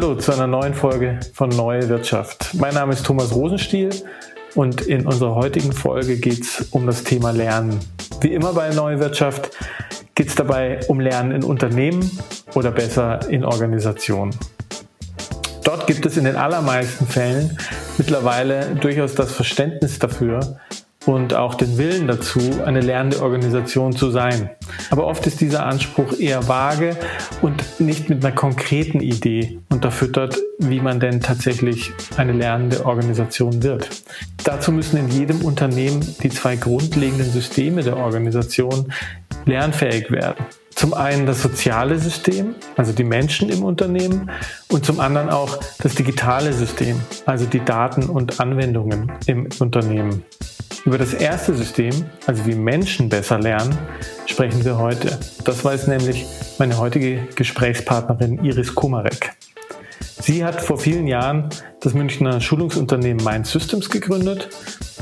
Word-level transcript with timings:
Hallo 0.00 0.14
zu 0.14 0.32
einer 0.32 0.46
neuen 0.46 0.74
Folge 0.74 1.18
von 1.34 1.48
Neue 1.48 1.88
Wirtschaft. 1.88 2.54
Mein 2.54 2.72
Name 2.72 2.92
ist 2.92 3.04
Thomas 3.04 3.34
Rosenstiel 3.34 3.90
und 4.54 4.82
in 4.82 5.04
unserer 5.04 5.34
heutigen 5.34 5.72
Folge 5.72 6.18
geht 6.18 6.42
es 6.42 6.68
um 6.70 6.86
das 6.86 7.02
Thema 7.02 7.32
Lernen. 7.32 7.80
Wie 8.20 8.32
immer 8.32 8.52
bei 8.52 8.72
Neue 8.72 9.00
Wirtschaft 9.00 9.50
geht 10.14 10.28
es 10.28 10.36
dabei 10.36 10.78
um 10.86 11.00
Lernen 11.00 11.32
in 11.32 11.42
Unternehmen 11.42 12.08
oder 12.54 12.70
besser 12.70 13.28
in 13.28 13.44
Organisationen. 13.44 14.36
Dort 15.64 15.88
gibt 15.88 16.06
es 16.06 16.16
in 16.16 16.26
den 16.26 16.36
allermeisten 16.36 17.08
Fällen 17.08 17.58
mittlerweile 17.98 18.76
durchaus 18.76 19.16
das 19.16 19.32
Verständnis 19.32 19.98
dafür, 19.98 20.60
und 21.08 21.32
auch 21.32 21.54
den 21.54 21.78
Willen 21.78 22.06
dazu, 22.06 22.38
eine 22.66 22.82
lernende 22.82 23.22
Organisation 23.22 23.96
zu 23.96 24.10
sein. 24.10 24.50
Aber 24.90 25.06
oft 25.06 25.26
ist 25.26 25.40
dieser 25.40 25.64
Anspruch 25.64 26.18
eher 26.18 26.46
vage 26.48 26.98
und 27.40 27.80
nicht 27.80 28.10
mit 28.10 28.22
einer 28.22 28.34
konkreten 28.34 29.00
Idee 29.00 29.58
unterfüttert, 29.70 30.36
wie 30.58 30.80
man 30.80 31.00
denn 31.00 31.22
tatsächlich 31.22 31.92
eine 32.18 32.32
lernende 32.32 32.84
Organisation 32.84 33.62
wird. 33.62 33.88
Dazu 34.44 34.70
müssen 34.70 34.98
in 34.98 35.08
jedem 35.08 35.40
Unternehmen 35.40 36.04
die 36.22 36.28
zwei 36.28 36.56
grundlegenden 36.56 37.30
Systeme 37.30 37.82
der 37.82 37.96
Organisation 37.96 38.92
lernfähig 39.46 40.10
werden. 40.10 40.44
Zum 40.78 40.94
einen 40.94 41.26
das 41.26 41.42
soziale 41.42 41.98
System, 41.98 42.54
also 42.76 42.92
die 42.92 43.02
Menschen 43.02 43.48
im 43.48 43.64
Unternehmen, 43.64 44.30
und 44.68 44.86
zum 44.86 45.00
anderen 45.00 45.28
auch 45.28 45.58
das 45.82 45.96
digitale 45.96 46.52
System, 46.52 47.00
also 47.26 47.46
die 47.46 47.58
Daten 47.64 48.04
und 48.04 48.38
Anwendungen 48.38 49.10
im 49.26 49.48
Unternehmen. 49.58 50.22
Über 50.84 50.96
das 50.96 51.14
erste 51.14 51.52
System, 51.56 51.92
also 52.26 52.46
wie 52.46 52.54
Menschen 52.54 53.08
besser 53.08 53.40
lernen, 53.40 53.76
sprechen 54.26 54.64
wir 54.64 54.78
heute. 54.78 55.18
Das 55.44 55.64
weiß 55.64 55.88
nämlich 55.88 56.24
meine 56.60 56.78
heutige 56.78 57.26
Gesprächspartnerin 57.34 58.44
Iris 58.44 58.72
Kumarek. 58.72 59.37
Sie 60.20 60.44
hat 60.44 60.60
vor 60.60 60.78
vielen 60.78 61.06
Jahren 61.06 61.48
das 61.80 61.94
Münchner 61.94 62.40
Schulungsunternehmen 62.40 63.24
Mind 63.24 63.46
Systems 63.46 63.88
gegründet, 63.88 64.48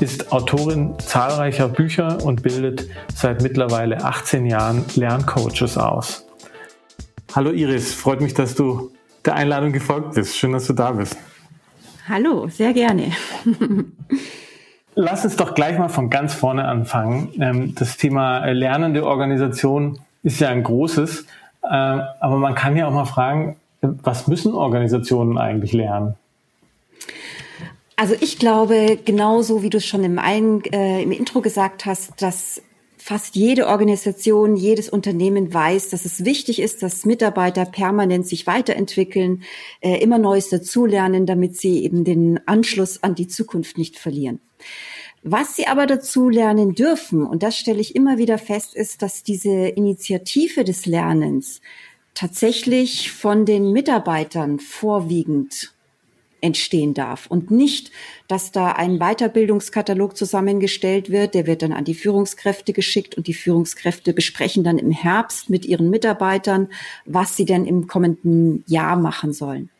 ist 0.00 0.30
Autorin 0.30 0.98
zahlreicher 0.98 1.68
Bücher 1.68 2.22
und 2.24 2.42
bildet 2.42 2.88
seit 3.14 3.42
mittlerweile 3.42 4.04
18 4.04 4.46
Jahren 4.46 4.84
Lerncoaches 4.94 5.78
aus. 5.78 6.26
Hallo 7.34 7.50
Iris, 7.50 7.94
freut 7.94 8.20
mich, 8.20 8.34
dass 8.34 8.54
du 8.54 8.92
der 9.24 9.34
Einladung 9.34 9.72
gefolgt 9.72 10.14
bist. 10.14 10.36
Schön, 10.36 10.52
dass 10.52 10.66
du 10.66 10.74
da 10.74 10.92
bist. 10.92 11.16
Hallo, 12.08 12.48
sehr 12.48 12.72
gerne. 12.72 13.10
Lass 14.94 15.24
uns 15.24 15.36
doch 15.36 15.54
gleich 15.54 15.78
mal 15.78 15.88
von 15.88 16.08
ganz 16.08 16.34
vorne 16.34 16.66
anfangen. 16.66 17.32
Ähm, 17.40 17.74
das 17.74 17.96
Thema 17.96 18.46
lernende 18.46 19.04
Organisation 19.04 19.98
ist 20.22 20.40
ja 20.40 20.48
ein 20.48 20.62
großes, 20.62 21.26
äh, 21.62 21.66
aber 21.68 22.36
man 22.36 22.54
kann 22.54 22.76
ja 22.76 22.86
auch 22.86 22.92
mal 22.92 23.04
fragen, 23.04 23.56
was 23.80 24.26
müssen 24.26 24.54
Organisationen 24.54 25.38
eigentlich 25.38 25.72
lernen? 25.72 26.14
Also 27.96 28.14
ich 28.20 28.38
glaube, 28.38 28.98
genauso 29.04 29.62
wie 29.62 29.70
du 29.70 29.78
es 29.78 29.86
schon 29.86 30.04
im, 30.04 30.18
Ein, 30.18 30.62
äh, 30.72 31.02
im 31.02 31.12
Intro 31.12 31.40
gesagt 31.40 31.86
hast, 31.86 32.20
dass 32.20 32.62
fast 32.98 33.36
jede 33.36 33.68
Organisation, 33.68 34.56
jedes 34.56 34.88
Unternehmen 34.88 35.54
weiß, 35.54 35.90
dass 35.90 36.04
es 36.04 36.24
wichtig 36.24 36.60
ist, 36.60 36.82
dass 36.82 37.06
Mitarbeiter 37.06 37.64
permanent 37.64 38.26
sich 38.26 38.46
weiterentwickeln, 38.48 39.44
äh, 39.80 40.02
immer 40.02 40.18
Neues 40.18 40.50
dazulernen, 40.50 41.24
damit 41.24 41.56
sie 41.56 41.84
eben 41.84 42.04
den 42.04 42.40
Anschluss 42.46 43.02
an 43.02 43.14
die 43.14 43.28
Zukunft 43.28 43.78
nicht 43.78 43.96
verlieren. 43.96 44.40
Was 45.22 45.56
sie 45.56 45.66
aber 45.66 45.86
dazu 45.86 46.28
lernen 46.28 46.74
dürfen, 46.74 47.24
und 47.24 47.42
das 47.42 47.56
stelle 47.56 47.80
ich 47.80 47.94
immer 47.94 48.18
wieder 48.18 48.38
fest, 48.38 48.74
ist, 48.74 49.02
dass 49.02 49.22
diese 49.22 49.50
Initiative 49.68 50.64
des 50.64 50.84
Lernens 50.84 51.60
tatsächlich 52.16 53.12
von 53.12 53.44
den 53.44 53.72
Mitarbeitern 53.72 54.58
vorwiegend 54.58 55.72
entstehen 56.40 56.94
darf 56.94 57.26
und 57.26 57.50
nicht, 57.50 57.90
dass 58.28 58.52
da 58.52 58.72
ein 58.72 58.98
Weiterbildungskatalog 58.98 60.16
zusammengestellt 60.16 61.10
wird, 61.10 61.34
der 61.34 61.46
wird 61.46 61.62
dann 61.62 61.72
an 61.72 61.84
die 61.84 61.94
Führungskräfte 61.94 62.72
geschickt 62.72 63.16
und 63.16 63.26
die 63.26 63.34
Führungskräfte 63.34 64.12
besprechen 64.12 64.62
dann 64.62 64.78
im 64.78 64.90
Herbst 64.90 65.50
mit 65.50 65.64
ihren 65.64 65.90
Mitarbeitern, 65.90 66.68
was 67.04 67.36
sie 67.36 67.44
denn 67.44 67.64
im 67.64 67.86
kommenden 67.86 68.64
Jahr 68.66 68.96
machen 68.96 69.32
sollen. 69.32 69.70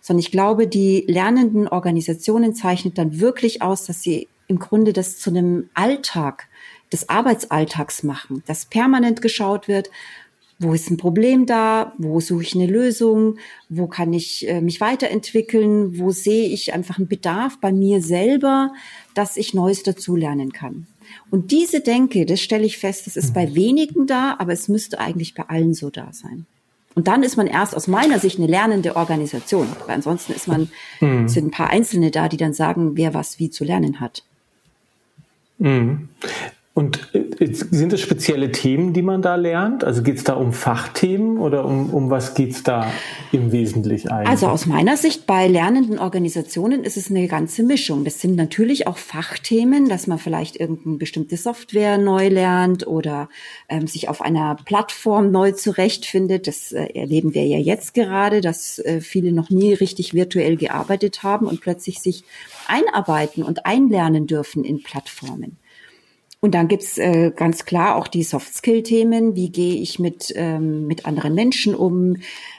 Sondern 0.00 0.20
ich 0.20 0.30
glaube, 0.30 0.66
die 0.66 1.04
lernenden 1.08 1.68
Organisationen 1.68 2.54
zeichnet 2.54 2.96
dann 2.98 3.20
wirklich 3.20 3.62
aus, 3.62 3.86
dass 3.86 4.02
sie 4.02 4.28
im 4.46 4.58
Grunde 4.58 4.92
das 4.92 5.18
zu 5.18 5.30
einem 5.30 5.68
Alltag 5.74 6.48
des 6.92 7.08
Arbeitsalltags 7.08 8.02
machen, 8.02 8.42
dass 8.46 8.66
permanent 8.66 9.20
geschaut 9.20 9.68
wird, 9.68 9.90
wo 10.58 10.72
ist 10.72 10.90
ein 10.90 10.96
Problem 10.96 11.46
da, 11.46 11.92
wo 11.98 12.20
suche 12.20 12.42
ich 12.42 12.54
eine 12.54 12.66
Lösung, 12.66 13.38
wo 13.68 13.86
kann 13.86 14.12
ich 14.12 14.48
äh, 14.48 14.60
mich 14.60 14.80
weiterentwickeln, 14.80 15.98
wo 15.98 16.10
sehe 16.10 16.48
ich 16.48 16.72
einfach 16.72 16.98
einen 16.98 17.08
Bedarf 17.08 17.58
bei 17.60 17.72
mir 17.72 18.00
selber, 18.00 18.72
dass 19.14 19.36
ich 19.36 19.54
Neues 19.54 19.82
dazulernen 19.82 20.52
kann. 20.52 20.86
Und 21.30 21.50
diese 21.50 21.80
Denke, 21.80 22.26
das 22.26 22.40
stelle 22.40 22.64
ich 22.64 22.78
fest, 22.78 23.06
das 23.06 23.16
ist 23.16 23.30
mhm. 23.30 23.34
bei 23.34 23.54
wenigen 23.54 24.06
da, 24.06 24.36
aber 24.38 24.52
es 24.52 24.68
müsste 24.68 24.98
eigentlich 25.00 25.34
bei 25.34 25.44
allen 25.48 25.74
so 25.74 25.90
da 25.90 26.12
sein. 26.12 26.46
Und 26.94 27.08
dann 27.08 27.24
ist 27.24 27.36
man 27.36 27.48
erst 27.48 27.74
aus 27.74 27.88
meiner 27.88 28.20
Sicht 28.20 28.38
eine 28.38 28.46
lernende 28.46 28.94
Organisation. 28.96 29.66
Weil 29.86 29.96
ansonsten 29.96 30.32
ist 30.32 30.46
man, 30.46 30.70
mhm. 31.00 31.28
sind 31.28 31.46
ein 31.46 31.50
paar 31.50 31.70
Einzelne 31.70 32.10
da, 32.10 32.28
die 32.28 32.36
dann 32.36 32.54
sagen, 32.54 32.96
wer 32.96 33.14
was 33.14 33.38
wie 33.38 33.50
zu 33.50 33.64
lernen 33.64 33.98
hat. 34.00 34.22
Mhm. 35.58 36.08
Und 36.76 37.06
sind 37.12 37.92
es 37.92 38.00
spezielle 38.00 38.50
Themen, 38.50 38.92
die 38.92 39.02
man 39.02 39.22
da 39.22 39.36
lernt? 39.36 39.84
Also 39.84 40.02
geht 40.02 40.16
es 40.16 40.24
da 40.24 40.32
um 40.32 40.52
Fachthemen 40.52 41.38
oder 41.38 41.64
um, 41.64 41.94
um 41.94 42.10
was 42.10 42.34
geht 42.34 42.50
es 42.50 42.64
da 42.64 42.90
im 43.30 43.52
Wesentlichen 43.52 44.08
eigentlich? 44.08 44.28
Also 44.28 44.48
aus 44.48 44.66
meiner 44.66 44.96
Sicht 44.96 45.24
bei 45.24 45.46
lernenden 45.46 46.00
Organisationen 46.00 46.82
ist 46.82 46.96
es 46.96 47.10
eine 47.10 47.28
ganze 47.28 47.62
Mischung. 47.62 48.04
Das 48.04 48.20
sind 48.20 48.34
natürlich 48.34 48.88
auch 48.88 48.98
Fachthemen, 48.98 49.88
dass 49.88 50.08
man 50.08 50.18
vielleicht 50.18 50.56
irgendeine 50.56 50.96
bestimmte 50.96 51.36
Software 51.36 51.96
neu 51.96 52.26
lernt 52.26 52.88
oder 52.88 53.28
ähm, 53.68 53.86
sich 53.86 54.08
auf 54.08 54.20
einer 54.20 54.56
Plattform 54.64 55.30
neu 55.30 55.52
zurechtfindet. 55.52 56.48
Das 56.48 56.72
äh, 56.72 56.86
erleben 56.86 57.34
wir 57.34 57.46
ja 57.46 57.58
jetzt 57.58 57.94
gerade, 57.94 58.40
dass 58.40 58.80
äh, 58.80 59.00
viele 59.00 59.30
noch 59.30 59.48
nie 59.48 59.74
richtig 59.74 60.12
virtuell 60.12 60.56
gearbeitet 60.56 61.22
haben 61.22 61.46
und 61.46 61.60
plötzlich 61.60 62.00
sich 62.00 62.24
einarbeiten 62.66 63.44
und 63.44 63.64
einlernen 63.64 64.26
dürfen 64.26 64.64
in 64.64 64.82
Plattformen. 64.82 65.56
Und 66.44 66.50
dann 66.54 66.68
gibt's 66.68 66.98
äh, 66.98 67.32
ganz 67.34 67.64
klar 67.64 67.96
auch 67.96 68.06
die 68.06 68.22
Soft-Skill-Themen. 68.22 69.34
Wie 69.34 69.48
gehe 69.48 69.76
ich 69.76 69.98
mit, 69.98 70.30
ähm, 70.36 70.86
mit 70.86 71.06
anderen 71.06 71.34
Menschen 71.34 71.74
um? 71.74 72.16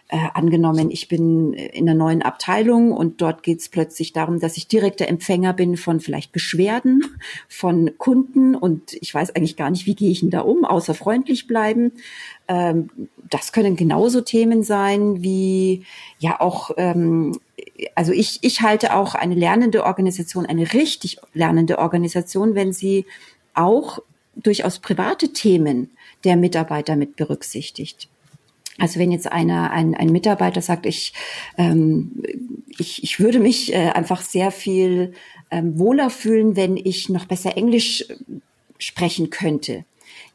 Äh, 0.08 0.18
angenommen, 0.34 0.90
ich 0.90 1.08
bin 1.08 1.54
in 1.54 1.88
einer 1.88 1.98
neuen 1.98 2.24
Abteilung 2.24 2.92
und 2.92 3.22
dort 3.22 3.44
geht's 3.44 3.70
plötzlich 3.70 4.12
darum, 4.12 4.40
dass 4.40 4.58
ich 4.58 4.68
direkter 4.68 5.08
Empfänger 5.08 5.54
bin 5.54 5.78
von 5.78 6.00
vielleicht 6.00 6.32
Beschwerden 6.32 7.04
von 7.48 7.92
Kunden 8.00 8.56
und 8.56 8.94
ich 9.02 9.14
weiß 9.14 9.36
eigentlich 9.36 9.56
gar 9.56 9.70
nicht, 9.70 9.86
wie 9.86 9.96
gehe 9.96 10.10
ich 10.10 10.22
denn 10.22 10.32
da 10.32 10.42
um, 10.42 10.66
außer 10.66 10.96
freundlich 10.96 11.46
bleiben. 11.46 11.92
Ähm, 12.48 12.90
das 13.30 13.52
können 13.52 13.76
genauso 13.76 14.22
Themen 14.22 14.64
sein 14.64 15.24
wie 15.24 15.86
ja 16.18 16.40
auch, 16.40 16.72
ähm, 16.78 17.40
also 17.94 18.12
ich, 18.12 18.40
ich 18.42 18.62
halte 18.62 18.96
auch 18.96 19.16
eine 19.16 19.36
lernende 19.36 19.84
Organisation, 19.84 20.46
eine 20.46 20.74
richtig 20.74 21.18
lernende 21.34 21.80
Organisation, 21.80 22.54
wenn 22.56 22.74
sie 22.74 23.06
auch 23.56 24.00
durchaus 24.36 24.80
private 24.80 25.34
Themen 25.34 25.92
der 26.24 26.36
Mitarbeiter 26.36 26.96
mit 26.96 27.16
berücksichtigt. 27.16 28.10
Also 28.78 29.00
wenn 29.00 29.12
jetzt 29.12 29.32
einer, 29.32 29.72
ein, 29.72 29.96
ein 29.96 30.12
Mitarbeiter 30.12 30.62
sagt, 30.62 30.86
ich, 30.86 31.14
ähm, 31.58 32.22
ich, 32.78 33.04
ich 33.04 33.20
würde 33.20 33.40
mich 33.40 33.74
äh, 33.74 33.92
einfach 33.92 34.22
sehr 34.22 34.52
viel 34.52 35.14
ähm, 35.50 35.80
wohler 35.80 36.10
fühlen, 36.10 36.56
wenn 36.56 36.76
ich 36.76 37.08
noch 37.08 37.26
besser 37.26 37.56
Englisch 37.56 38.02
äh, 38.10 38.16
sprechen 38.78 39.30
könnte. 39.30 39.86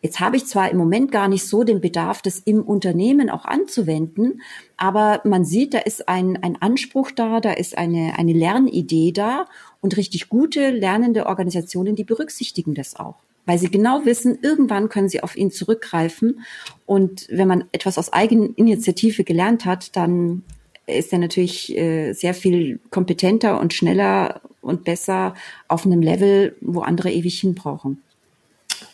Jetzt 0.03 0.21
habe 0.21 0.37
ich 0.37 0.47
zwar 0.47 0.71
im 0.71 0.79
Moment 0.79 1.13
gar 1.13 1.29
nicht 1.29 1.47
so 1.47 1.63
den 1.63 1.83
Bedarf, 1.83 2.23
das 2.23 2.39
im 2.39 2.63
Unternehmen 2.63 3.29
auch 3.29 3.45
anzuwenden, 3.45 4.41
aber 4.79 5.21
man 5.25 5.45
sieht, 5.45 5.75
da 5.75 5.79
ist 5.79 6.09
ein, 6.09 6.43
ein 6.43 6.61
Anspruch 6.61 7.11
da, 7.11 7.41
da 7.41 7.53
ist 7.53 7.77
eine, 7.77 8.19
eine 8.19 8.33
Lernidee 8.33 9.13
da 9.13 9.47
und 9.81 9.97
richtig 9.97 10.29
gute 10.29 10.71
lernende 10.71 11.27
Organisationen, 11.27 11.97
die 11.97 12.05
berücksichtigen 12.05 12.75
das 12.75 12.97
auch. 12.97 13.17
Weil 13.47 13.59
sie 13.59 13.71
genau 13.71 14.05
wissen, 14.05 14.39
irgendwann 14.43 14.89
können 14.89 15.09
sie 15.09 15.23
auf 15.23 15.37
ihn 15.37 15.51
zurückgreifen. 15.51 16.45
Und 16.87 17.27
wenn 17.31 17.49
man 17.49 17.65
etwas 17.73 17.99
aus 17.99 18.13
Eigeninitiative 18.13 19.25
gelernt 19.25 19.65
hat, 19.65 19.97
dann 19.97 20.43
ist 20.87 21.13
er 21.13 21.19
natürlich 21.19 21.77
äh, 21.77 22.13
sehr 22.13 22.35
viel 22.35 22.81
kompetenter 22.91 23.61
und 23.61 23.73
schneller 23.73 24.41
und 24.61 24.85
besser 24.85 25.35
auf 25.69 25.87
einem 25.87 26.03
Level, 26.03 26.55
wo 26.61 26.81
andere 26.81 27.11
ewig 27.11 27.41
hin 27.41 27.55
brauchen. 27.55 28.03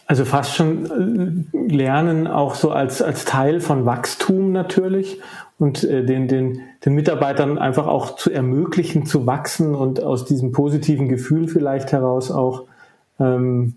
Also 0.06 0.24
fast 0.24 0.54
schon 0.54 1.48
äh, 1.52 1.74
lernen 1.74 2.26
auch 2.26 2.54
so 2.54 2.70
als, 2.70 3.02
als 3.02 3.24
Teil 3.24 3.60
von 3.60 3.86
Wachstum 3.86 4.52
natürlich 4.52 5.18
und 5.58 5.84
äh, 5.84 6.04
den, 6.04 6.28
den, 6.28 6.60
den 6.84 6.94
Mitarbeitern 6.94 7.58
einfach 7.58 7.86
auch 7.86 8.16
zu 8.16 8.30
ermöglichen, 8.30 9.06
zu 9.06 9.26
wachsen 9.26 9.74
und 9.74 10.02
aus 10.02 10.24
diesem 10.24 10.52
positiven 10.52 11.08
Gefühl 11.08 11.48
vielleicht 11.48 11.92
heraus 11.92 12.30
auch 12.30 12.64
ähm, 13.18 13.74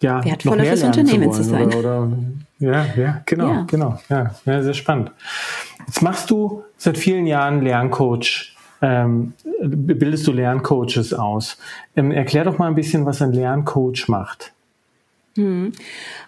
ja, 0.00 0.24
wertvoller 0.24 0.64
fürs 0.64 0.82
Unternehmen 0.82 1.32
zu, 1.32 1.42
zu 1.42 1.48
sein. 1.48 1.66
Oder, 1.66 1.78
oder, 1.78 2.08
ja, 2.58 2.86
ja, 2.96 3.22
genau, 3.26 3.48
ja. 3.48 3.66
genau, 3.68 3.98
ja, 4.08 4.34
ja, 4.44 4.62
sehr 4.62 4.74
spannend. 4.74 5.12
Jetzt 5.86 6.02
machst 6.02 6.30
du 6.30 6.62
seit 6.76 6.98
vielen 6.98 7.26
Jahren 7.26 7.62
Lerncoach, 7.62 8.54
ähm, 8.80 9.34
bildest 9.62 10.26
du 10.26 10.32
Lerncoaches 10.32 11.14
aus. 11.14 11.58
Ähm, 11.94 12.10
erklär 12.10 12.44
doch 12.44 12.58
mal 12.58 12.66
ein 12.66 12.74
bisschen, 12.74 13.06
was 13.06 13.22
ein 13.22 13.32
Lerncoach 13.32 14.08
macht. 14.08 14.52
Hm. 15.34 15.72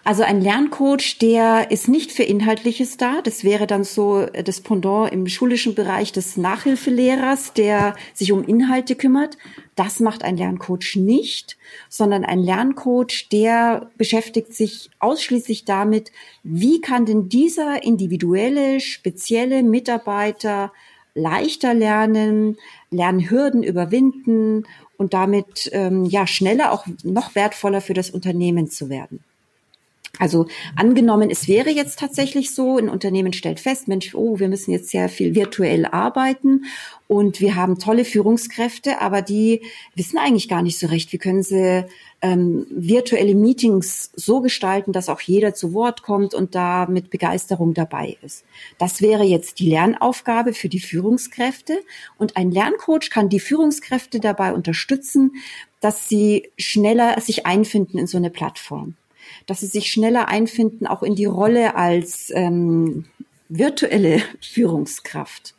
Also 0.03 0.23
ein 0.23 0.41
Lerncoach, 0.41 1.19
der 1.21 1.69
ist 1.69 1.87
nicht 1.87 2.11
für 2.11 2.23
Inhaltliches 2.23 2.97
da. 2.97 3.21
Das 3.21 3.43
wäre 3.43 3.67
dann 3.67 3.83
so 3.83 4.25
das 4.25 4.61
Pendant 4.61 5.11
im 5.11 5.27
schulischen 5.27 5.75
Bereich 5.75 6.11
des 6.11 6.37
Nachhilfelehrers, 6.37 7.53
der 7.53 7.95
sich 8.15 8.31
um 8.31 8.43
Inhalte 8.43 8.95
kümmert. 8.95 9.37
Das 9.75 9.99
macht 9.99 10.23
ein 10.23 10.37
Lerncoach 10.37 10.95
nicht, 10.95 11.57
sondern 11.87 12.25
ein 12.25 12.39
Lerncoach, 12.39 13.29
der 13.31 13.91
beschäftigt 13.97 14.55
sich 14.55 14.89
ausschließlich 14.99 15.65
damit, 15.65 16.11
wie 16.41 16.81
kann 16.81 17.05
denn 17.05 17.29
dieser 17.29 17.83
individuelle, 17.83 18.79
spezielle 18.79 19.61
Mitarbeiter 19.61 20.71
leichter 21.13 21.73
lernen, 21.73 22.57
Lernhürden 22.91 23.63
überwinden 23.63 24.65
und 24.97 25.13
damit 25.13 25.69
ähm, 25.73 26.05
ja 26.05 26.27
schneller 26.27 26.71
auch 26.71 26.85
noch 27.03 27.35
wertvoller 27.35 27.81
für 27.81 27.93
das 27.93 28.09
Unternehmen 28.09 28.69
zu 28.69 28.89
werden. 28.89 29.23
Also 30.19 30.47
angenommen, 30.75 31.29
es 31.29 31.47
wäre 31.47 31.69
jetzt 31.69 31.99
tatsächlich 31.99 32.53
so, 32.53 32.77
ein 32.77 32.89
Unternehmen 32.89 33.33
stellt 33.33 33.59
fest, 33.59 33.87
Mensch, 33.87 34.15
oh, 34.15 34.39
wir 34.39 34.47
müssen 34.47 34.71
jetzt 34.71 34.89
sehr 34.89 35.09
viel 35.09 35.35
virtuell 35.35 35.85
arbeiten 35.85 36.65
und 37.07 37.41
wir 37.41 37.55
haben 37.55 37.79
tolle 37.79 38.05
Führungskräfte, 38.05 39.01
aber 39.01 39.21
die 39.21 39.61
wissen 39.93 40.17
eigentlich 40.17 40.47
gar 40.47 40.61
nicht 40.61 40.79
so 40.79 40.87
recht, 40.87 41.11
wie 41.11 41.17
können 41.17 41.43
sie 41.43 41.85
ähm, 42.21 42.65
virtuelle 42.69 43.35
Meetings 43.35 44.11
so 44.15 44.39
gestalten, 44.39 44.93
dass 44.93 45.09
auch 45.09 45.19
jeder 45.19 45.53
zu 45.53 45.73
Wort 45.73 46.01
kommt 46.01 46.33
und 46.33 46.55
da 46.55 46.85
mit 46.87 47.09
Begeisterung 47.09 47.73
dabei 47.73 48.17
ist. 48.21 48.45
Das 48.77 49.01
wäre 49.01 49.23
jetzt 49.23 49.59
die 49.59 49.69
Lernaufgabe 49.69 50.53
für 50.53 50.69
die 50.69 50.79
Führungskräfte 50.79 51.77
und 52.17 52.37
ein 52.37 52.51
Lerncoach 52.51 53.09
kann 53.09 53.27
die 53.27 53.41
Führungskräfte 53.41 54.21
dabei 54.21 54.53
unterstützen, 54.53 55.33
dass 55.81 56.07
sie 56.07 56.49
schneller 56.57 57.19
sich 57.19 57.45
einfinden 57.45 57.97
in 57.97 58.07
so 58.07 58.17
eine 58.17 58.29
Plattform 58.29 58.95
dass 59.45 59.59
sie 59.59 59.67
sich 59.67 59.91
schneller 59.91 60.27
einfinden, 60.27 60.87
auch 60.87 61.03
in 61.03 61.15
die 61.15 61.25
Rolle 61.25 61.75
als 61.75 62.31
ähm, 62.33 63.05
virtuelle 63.49 64.21
Führungskraft, 64.41 65.55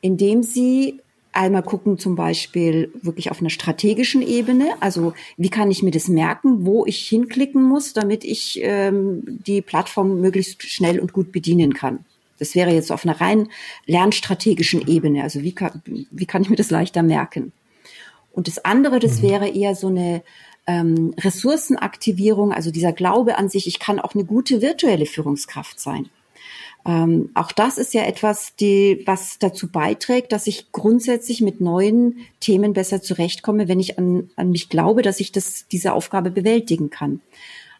indem 0.00 0.42
sie 0.42 1.00
einmal 1.32 1.62
gucken, 1.62 1.98
zum 1.98 2.16
Beispiel 2.16 2.92
wirklich 3.02 3.30
auf 3.30 3.40
einer 3.40 3.50
strategischen 3.50 4.22
Ebene. 4.22 4.70
Also 4.80 5.14
wie 5.36 5.50
kann 5.50 5.70
ich 5.70 5.82
mir 5.82 5.92
das 5.92 6.08
merken, 6.08 6.66
wo 6.66 6.84
ich 6.86 7.08
hinklicken 7.08 7.62
muss, 7.62 7.92
damit 7.92 8.24
ich 8.24 8.58
ähm, 8.62 9.22
die 9.46 9.62
Plattform 9.62 10.20
möglichst 10.20 10.62
schnell 10.62 10.98
und 10.98 11.12
gut 11.12 11.30
bedienen 11.30 11.72
kann. 11.72 12.04
Das 12.38 12.54
wäre 12.54 12.72
jetzt 12.72 12.90
auf 12.90 13.04
einer 13.04 13.20
rein 13.20 13.48
lernstrategischen 13.86 14.88
Ebene. 14.88 15.22
Also 15.22 15.42
wie 15.42 15.52
kann, 15.52 15.82
wie 15.84 16.26
kann 16.26 16.42
ich 16.42 16.50
mir 16.50 16.56
das 16.56 16.70
leichter 16.70 17.02
merken? 17.02 17.52
Und 18.32 18.46
das 18.46 18.64
andere, 18.64 18.98
das 18.98 19.18
mhm. 19.18 19.28
wäre 19.28 19.48
eher 19.48 19.74
so 19.74 19.88
eine 19.88 20.22
ähm, 20.66 21.14
Ressourcenaktivierung, 21.18 22.52
also 22.52 22.70
dieser 22.70 22.92
Glaube 22.92 23.38
an 23.38 23.48
sich, 23.48 23.66
ich 23.66 23.78
kann 23.78 23.98
auch 23.98 24.14
eine 24.14 24.24
gute 24.24 24.62
virtuelle 24.62 25.06
Führungskraft 25.06 25.80
sein. 25.80 26.08
Ähm, 26.86 27.30
auch 27.34 27.52
das 27.52 27.76
ist 27.76 27.92
ja 27.92 28.04
etwas, 28.04 28.56
die, 28.56 29.02
was 29.04 29.38
dazu 29.38 29.70
beiträgt, 29.70 30.32
dass 30.32 30.46
ich 30.46 30.72
grundsätzlich 30.72 31.42
mit 31.42 31.60
neuen 31.60 32.26
Themen 32.40 32.72
besser 32.72 33.02
zurechtkomme, 33.02 33.68
wenn 33.68 33.80
ich 33.80 33.98
an, 33.98 34.30
an 34.36 34.50
mich 34.50 34.68
glaube, 34.70 35.02
dass 35.02 35.20
ich 35.20 35.32
das, 35.32 35.66
diese 35.70 35.92
Aufgabe 35.92 36.30
bewältigen 36.30 36.88
kann. 36.88 37.20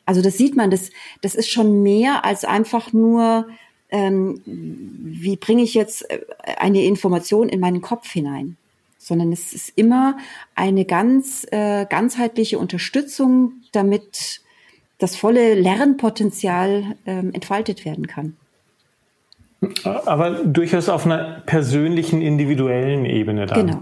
Also 0.05 0.21
das 0.21 0.37
sieht 0.37 0.57
man, 0.57 0.71
das, 0.71 0.91
das 1.23 1.35
ist 1.35 1.49
schon 1.49 1.83
mehr 1.83 2.25
als 2.25 2.45
einfach 2.45 2.93
nur, 2.93 3.49
ähm, 3.91 4.43
wie 4.45 5.37
bringe 5.37 5.63
ich 5.63 5.75
jetzt 5.75 6.11
äh, 6.11 6.21
eine 6.59 6.85
Information 6.85 7.49
in 7.49 7.61
meinen 7.61 7.81
Kopf 7.81 8.11
hinein 8.11 8.57
sondern 9.01 9.33
es 9.33 9.55
ist 9.55 9.73
immer 9.77 10.19
eine 10.55 10.85
ganz 10.85 11.47
äh, 11.51 11.87
ganzheitliche 11.87 12.59
Unterstützung, 12.59 13.55
damit 13.73 14.43
das 14.99 15.17
volle 15.17 15.55
Lernpotenzial 15.55 16.97
ähm, 17.07 17.33
entfaltet 17.33 17.87
werden 17.87 18.07
kann. 18.07 18.37
Aber 19.85 20.31
durchaus 20.31 20.89
auf 20.89 21.05
einer 21.05 21.43
persönlichen, 21.45 22.23
individuellen 22.23 23.05
Ebene 23.05 23.45
dann. 23.45 23.67
Genau. 23.67 23.81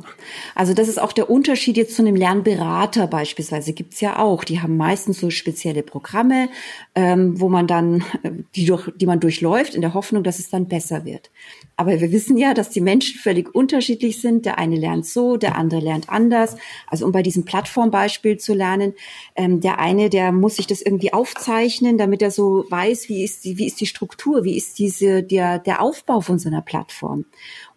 Also 0.56 0.74
das 0.74 0.88
ist 0.88 1.00
auch 1.00 1.12
der 1.12 1.30
Unterschied 1.30 1.76
jetzt 1.76 1.94
zu 1.94 2.02
einem 2.02 2.16
Lernberater 2.16 3.06
beispielsweise. 3.06 3.72
Gibt's 3.72 4.00
ja 4.00 4.18
auch. 4.18 4.42
Die 4.42 4.60
haben 4.60 4.76
meistens 4.76 5.20
so 5.20 5.30
spezielle 5.30 5.84
Programme, 5.84 6.48
ähm, 6.96 7.40
wo 7.40 7.48
man 7.48 7.68
dann, 7.68 8.04
äh, 8.24 8.30
die, 8.56 8.66
durch, 8.66 8.90
die 8.96 9.06
man 9.06 9.20
durchläuft, 9.20 9.76
in 9.76 9.80
der 9.80 9.94
Hoffnung, 9.94 10.24
dass 10.24 10.40
es 10.40 10.50
dann 10.50 10.66
besser 10.66 11.04
wird. 11.04 11.30
Aber 11.76 12.00
wir 12.00 12.10
wissen 12.10 12.36
ja, 12.36 12.54
dass 12.54 12.70
die 12.70 12.80
Menschen 12.80 13.20
völlig 13.20 13.54
unterschiedlich 13.54 14.20
sind. 14.20 14.46
Der 14.46 14.58
eine 14.58 14.74
lernt 14.74 15.06
so, 15.06 15.36
der 15.36 15.56
andere 15.56 15.80
lernt 15.80 16.08
anders. 16.08 16.56
Also 16.88 17.06
um 17.06 17.12
bei 17.12 17.22
diesem 17.22 17.44
Plattformbeispiel 17.44 18.36
zu 18.38 18.52
lernen, 18.52 18.94
ähm, 19.36 19.60
der 19.60 19.78
eine, 19.78 20.10
der 20.10 20.32
muss 20.32 20.56
sich 20.56 20.66
das 20.66 20.82
irgendwie 20.82 21.12
aufzeichnen, 21.12 21.96
damit 21.96 22.20
er 22.20 22.32
so 22.32 22.64
weiß, 22.68 23.08
wie 23.08 23.22
ist 23.22 23.44
die, 23.44 23.58
wie 23.58 23.66
ist 23.68 23.80
die 23.80 23.86
Struktur, 23.86 24.42
wie 24.42 24.56
ist 24.56 24.80
diese, 24.80 25.22
der, 25.22 25.60
der 25.68 25.80
Aufbau 25.80 26.20
von 26.20 26.38
so 26.38 26.48
einer 26.48 26.62
Plattform. 26.62 27.26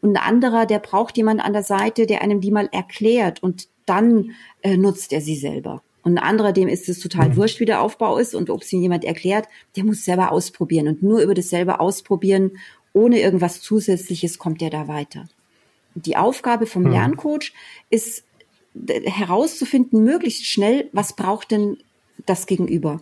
Und 0.01 0.17
ein 0.17 0.23
anderer, 0.23 0.65
der 0.65 0.79
braucht 0.79 1.17
jemand 1.17 1.41
an 1.41 1.53
der 1.53 1.63
Seite, 1.63 2.07
der 2.07 2.21
einem 2.21 2.41
die 2.41 2.51
mal 2.51 2.69
erklärt 2.71 3.43
und 3.43 3.67
dann 3.85 4.31
äh, 4.61 4.77
nutzt 4.77 5.13
er 5.13 5.21
sie 5.21 5.35
selber. 5.35 5.83
Und 6.03 6.17
ein 6.17 6.23
anderer, 6.23 6.51
dem 6.51 6.67
ist 6.67 6.89
es 6.89 6.99
total 6.99 7.29
mhm. 7.29 7.35
wurscht, 7.35 7.59
wie 7.59 7.65
der 7.65 7.81
Aufbau 7.81 8.17
ist 8.17 8.33
und 8.33 8.49
ob 8.49 8.63
es 8.63 8.73
ihm 8.73 8.81
jemand 8.81 9.05
erklärt, 9.05 9.47
der 9.75 9.83
muss 9.83 10.03
selber 10.03 10.31
ausprobieren. 10.31 10.87
Und 10.87 11.03
nur 11.03 11.21
über 11.21 11.35
das 11.35 11.49
selber 11.49 11.79
ausprobieren 11.79 12.51
ohne 12.93 13.19
irgendwas 13.19 13.61
Zusätzliches 13.61 14.39
kommt 14.39 14.61
er 14.61 14.69
da 14.69 14.87
weiter. 14.87 15.25
Die 15.95 16.17
Aufgabe 16.17 16.65
vom 16.65 16.85
hm. 16.85 16.91
Lerncoach 16.91 17.53
ist 17.89 18.23
herauszufinden, 19.05 20.03
möglichst 20.03 20.45
schnell, 20.45 20.89
was 20.93 21.15
braucht 21.15 21.51
denn 21.51 21.77
das 22.25 22.47
Gegenüber? 22.47 23.01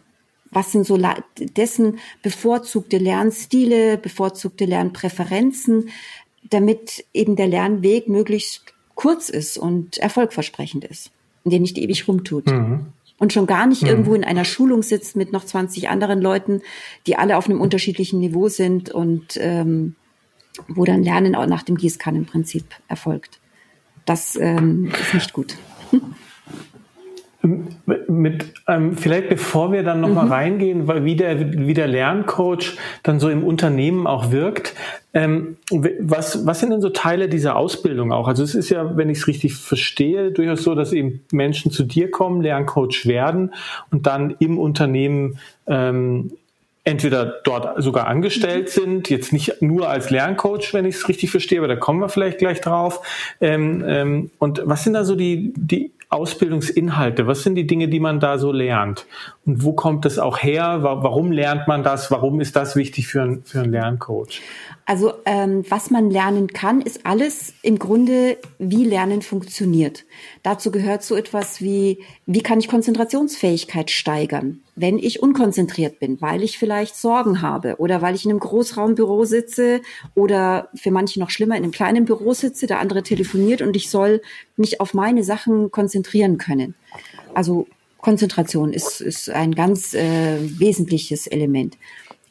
Was 0.52 0.72
sind 0.72 0.86
so 0.86 0.98
dessen 1.38 2.00
bevorzugte 2.24 2.98
Lernstile, 2.98 3.98
bevorzugte 3.98 4.66
Lernpräferenzen, 4.66 5.90
damit 6.50 7.06
eben 7.14 7.36
der 7.36 7.48
Lernweg 7.48 8.08
möglichst 8.08 8.74
kurz 8.96 9.30
ist 9.30 9.58
und 9.58 9.98
erfolgversprechend 9.98 10.84
ist 10.86 11.12
und 11.44 11.52
der 11.52 11.60
nicht 11.60 11.78
ewig 11.78 12.08
rumtut. 12.08 12.48
Mhm. 12.48 12.88
Und 13.18 13.34
schon 13.34 13.48
gar 13.48 13.68
nicht 13.68 13.84
mhm. 13.84 13.90
irgendwo 13.90 14.16
in 14.16 14.24
einer 14.24 14.46
Schulung 14.46 14.82
sitzt 14.82 15.16
mit 15.16 15.32
noch 15.32 15.46
20 15.46 15.90
anderen 15.90 16.22
Leuten, 16.22 16.62
die 17.06 17.18
alle 17.18 17.38
auf 17.38 17.50
einem 17.50 17.62
unterschiedlichen 17.62 18.20
Niveau 18.20 18.48
sind 18.48 18.90
und 18.90 19.38
ähm, 19.38 19.96
wo 20.68 20.86
dann 20.86 21.04
Lernen 21.04 21.36
auch 21.36 21.46
nach 21.46 21.64
dem 21.64 21.78
Gießkannenprinzip 21.78 22.66
erfolgt. 22.88 23.40
Das 24.06 24.36
ähm, 24.36 24.92
ist 25.00 25.14
nicht 25.14 25.34
gut. 25.34 25.56
Mit, 27.42 28.54
ähm, 28.68 28.98
vielleicht 28.98 29.30
bevor 29.30 29.72
wir 29.72 29.84
dann 29.84 30.02
nochmal 30.02 30.26
mhm. 30.26 30.32
reingehen, 30.32 30.88
weil 30.88 31.06
wie 31.06 31.16
der, 31.16 31.54
wie 31.54 31.74
der 31.74 31.88
Lerncoach 31.88 32.78
dann 33.04 33.22
so 33.22 33.30
im 33.30 33.46
Unternehmen 33.46 34.08
auch 34.08 34.32
wirkt, 34.32 34.76
ähm, 35.14 35.56
was, 35.72 36.46
was 36.46 36.60
sind 36.60 36.72
denn 36.72 36.82
so 36.82 36.90
Teile 36.90 37.30
dieser 37.30 37.56
Ausbildung 37.56 38.12
auch? 38.12 38.28
Also 38.28 38.44
es 38.44 38.56
ist 38.56 38.70
ja, 38.70 38.98
wenn 38.98 39.10
ich 39.10 39.20
es 39.20 39.28
richtig 39.28 39.56
verstehe, 39.56 40.32
durchaus 40.32 40.64
so, 40.64 40.76
dass 40.76 40.92
eben 40.92 41.22
Menschen 41.32 41.72
zu 41.72 41.84
dir 41.84 42.12
kommen, 42.12 42.42
Lerncoach 42.42 43.06
werden 43.06 43.54
und 43.90 44.06
dann 44.06 44.36
im 44.40 44.60
Unternehmen 44.60 45.40
ähm, 45.66 46.32
entweder 46.84 47.26
dort 47.44 47.82
sogar 47.82 48.08
angestellt 48.08 48.66
mhm. 48.66 48.82
sind, 48.82 49.10
jetzt 49.10 49.32
nicht 49.32 49.62
nur 49.62 49.90
als 49.90 50.10
Lerncoach, 50.10 50.74
wenn 50.74 50.86
ich 50.86 50.96
es 50.96 51.08
richtig 51.08 51.32
verstehe, 51.32 51.60
aber 51.60 51.68
da 51.68 51.76
kommen 51.76 52.00
wir 52.00 52.10
vielleicht 52.10 52.40
gleich 52.40 52.62
drauf. 52.62 53.02
Ähm, 53.42 53.84
ähm, 53.88 54.32
und 54.40 54.62
was 54.66 54.84
sind 54.84 54.94
da 54.94 55.04
so 55.04 55.16
die, 55.16 55.54
die 55.56 55.92
Ausbildungsinhalte? 56.10 57.28
Was 57.28 57.44
sind 57.44 57.54
die 57.56 57.68
Dinge, 57.68 57.88
die 57.88 58.00
man 58.00 58.20
da 58.20 58.40
so 58.40 58.52
lernt? 58.52 59.06
Und 59.46 59.64
wo 59.64 59.74
kommt 59.74 60.06
das 60.06 60.18
auch 60.18 60.40
her? 60.40 60.80
Warum 60.82 61.32
lernt 61.32 61.68
man 61.68 61.84
das? 61.84 62.10
Warum 62.10 62.42
ist 62.42 62.56
das 62.56 62.76
wichtig 62.76 63.08
für, 63.08 63.22
ein, 63.22 63.44
für 63.44 63.60
einen 63.60 63.72
Lerncoach? 63.72 64.42
Also 64.90 65.14
ähm, 65.26 65.64
was 65.70 65.92
man 65.92 66.10
lernen 66.10 66.48
kann, 66.48 66.82
ist 66.82 67.06
alles 67.06 67.54
im 67.62 67.78
Grunde, 67.78 68.40
wie 68.58 68.86
Lernen 68.86 69.22
funktioniert. 69.22 70.04
Dazu 70.42 70.72
gehört 70.72 71.04
so 71.04 71.16
etwas 71.16 71.62
wie, 71.62 72.00
wie 72.26 72.42
kann 72.42 72.60
ich 72.60 72.68
Konzentrationsfähigkeit 72.68 73.92
steigern, 73.92 74.62
wenn 74.76 74.98
ich 74.98 75.22
unkonzentriert 75.22 76.00
bin, 76.00 76.20
weil 76.22 76.42
ich 76.42 76.58
vielleicht 76.58 76.96
Sorgen 76.96 77.44
habe 77.44 77.76
oder 77.78 78.02
weil 78.02 78.16
ich 78.16 78.26
in 78.26 78.32
einem 78.32 78.40
Großraumbüro 78.40 79.26
sitze 79.26 79.82
oder 80.16 80.70
für 80.74 80.90
manche 80.90 81.20
noch 81.20 81.30
schlimmer 81.30 81.56
in 81.56 81.62
einem 81.62 81.72
kleinen 81.72 82.06
Büro 82.06 82.34
sitze, 82.34 82.66
der 82.66 82.80
andere 82.80 83.04
telefoniert 83.04 83.62
und 83.62 83.76
ich 83.76 83.92
soll 83.92 84.24
mich 84.58 84.82
auf 84.82 84.96
meine 84.96 85.24
Sachen 85.24 85.70
konzentrieren 85.70 86.40
können. 86.40 86.74
Also 87.36 87.68
Konzentration 88.00 88.74
ist, 88.74 89.02
ist 89.02 89.30
ein 89.30 89.54
ganz 89.54 89.94
äh, 89.94 90.40
wesentliches 90.40 91.28
Element 91.28 91.78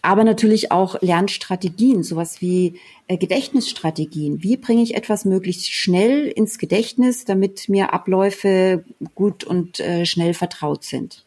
aber 0.02 0.24
natürlich 0.24 0.70
auch 0.70 1.00
Lernstrategien, 1.00 2.02
sowas 2.02 2.40
wie 2.40 2.80
äh, 3.08 3.16
Gedächtnisstrategien. 3.16 4.42
Wie 4.42 4.56
bringe 4.56 4.82
ich 4.82 4.94
etwas 4.94 5.24
möglichst 5.24 5.70
schnell 5.70 6.26
ins 6.26 6.58
Gedächtnis, 6.58 7.24
damit 7.24 7.68
mir 7.68 7.92
Abläufe 7.92 8.84
gut 9.14 9.44
und 9.44 9.80
äh, 9.80 10.06
schnell 10.06 10.34
vertraut 10.34 10.84
sind? 10.84 11.24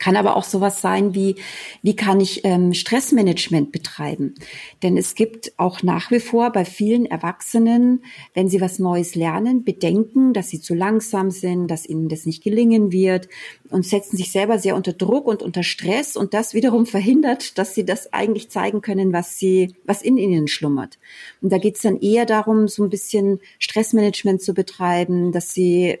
Kann 0.00 0.16
aber 0.16 0.34
auch 0.34 0.42
sowas 0.42 0.80
sein 0.80 1.14
wie, 1.14 1.36
wie 1.82 1.94
kann 1.94 2.20
ich 2.20 2.44
ähm, 2.44 2.74
Stressmanagement 2.74 3.70
betreiben? 3.70 4.34
Denn 4.82 4.96
es 4.96 5.14
gibt 5.14 5.52
auch 5.58 5.84
nach 5.84 6.10
wie 6.10 6.18
vor 6.18 6.50
bei 6.50 6.64
vielen 6.64 7.06
Erwachsenen, 7.06 8.02
wenn 8.34 8.48
sie 8.48 8.60
was 8.60 8.80
Neues 8.80 9.14
lernen, 9.14 9.64
Bedenken, 9.64 10.32
dass 10.32 10.50
sie 10.50 10.60
zu 10.60 10.74
langsam 10.74 11.30
sind, 11.30 11.68
dass 11.68 11.86
ihnen 11.86 12.08
das 12.08 12.26
nicht 12.26 12.42
gelingen 12.42 12.90
wird 12.90 13.28
und 13.70 13.84
setzen 13.84 14.16
sich 14.16 14.32
selber 14.32 14.58
sehr 14.58 14.76
unter 14.76 14.92
Druck 14.92 15.26
und 15.26 15.42
unter 15.42 15.62
Stress 15.62 16.16
und 16.16 16.34
das 16.34 16.54
wiederum 16.54 16.86
verhindert, 16.86 17.58
dass 17.58 17.74
sie 17.74 17.84
das 17.84 18.12
eigentlich 18.12 18.50
zeigen 18.50 18.80
können, 18.80 19.12
was 19.12 19.38
sie, 19.38 19.74
was 19.84 20.02
in 20.02 20.18
ihnen 20.18 20.48
schlummert. 20.48 20.98
Und 21.40 21.52
da 21.52 21.58
geht 21.58 21.76
es 21.76 21.82
dann 21.82 22.00
eher 22.00 22.26
darum, 22.26 22.68
so 22.68 22.84
ein 22.84 22.90
bisschen 22.90 23.40
Stressmanagement 23.58 24.42
zu 24.42 24.54
betreiben, 24.54 25.32
dass 25.32 25.52
sie 25.52 25.90
äh, 25.90 25.98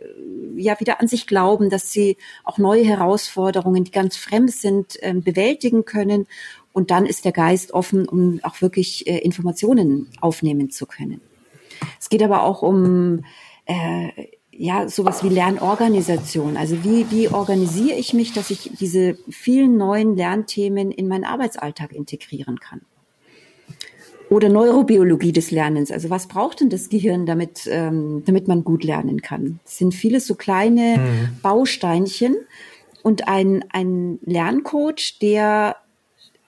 ja 0.56 0.78
wieder 0.80 1.00
an 1.00 1.08
sich 1.08 1.26
glauben, 1.26 1.70
dass 1.70 1.92
sie 1.92 2.16
auch 2.44 2.58
neue 2.58 2.84
Herausforderungen, 2.84 3.84
die 3.84 3.90
ganz 3.90 4.16
fremd 4.16 4.52
sind, 4.52 5.02
äh, 5.02 5.14
bewältigen 5.14 5.84
können. 5.84 6.26
Und 6.72 6.90
dann 6.90 7.06
ist 7.06 7.24
der 7.24 7.32
Geist 7.32 7.72
offen, 7.72 8.08
um 8.08 8.40
auch 8.42 8.60
wirklich 8.60 9.06
äh, 9.06 9.18
Informationen 9.18 10.08
aufnehmen 10.20 10.70
zu 10.70 10.86
können. 10.86 11.20
Es 12.00 12.08
geht 12.08 12.22
aber 12.22 12.42
auch 12.42 12.62
um 12.62 13.24
äh, 13.66 14.08
ja, 14.58 14.88
sowas 14.88 15.22
wie 15.22 15.28
Lernorganisation. 15.28 16.56
Also 16.56 16.82
wie, 16.84 17.10
wie 17.10 17.28
organisiere 17.28 17.96
ich 17.96 18.14
mich, 18.14 18.32
dass 18.32 18.50
ich 18.50 18.70
diese 18.78 19.16
vielen 19.28 19.76
neuen 19.76 20.16
Lernthemen 20.16 20.90
in 20.90 21.08
meinen 21.08 21.24
Arbeitsalltag 21.24 21.92
integrieren 21.92 22.58
kann? 22.60 22.82
Oder 24.28 24.48
Neurobiologie 24.48 25.32
des 25.32 25.50
Lernens. 25.50 25.92
Also 25.92 26.10
was 26.10 26.26
braucht 26.26 26.60
denn 26.60 26.70
das 26.70 26.88
Gehirn, 26.88 27.26
damit, 27.26 27.68
ähm, 27.70 28.24
damit 28.26 28.48
man 28.48 28.64
gut 28.64 28.82
lernen 28.82 29.22
kann? 29.22 29.60
Es 29.64 29.78
sind 29.78 29.94
viele 29.94 30.20
so 30.20 30.34
kleine 30.34 30.98
mhm. 30.98 31.40
Bausteinchen 31.42 32.36
und 33.02 33.28
ein, 33.28 33.64
ein 33.70 34.18
Lerncoach, 34.24 35.18
der 35.20 35.76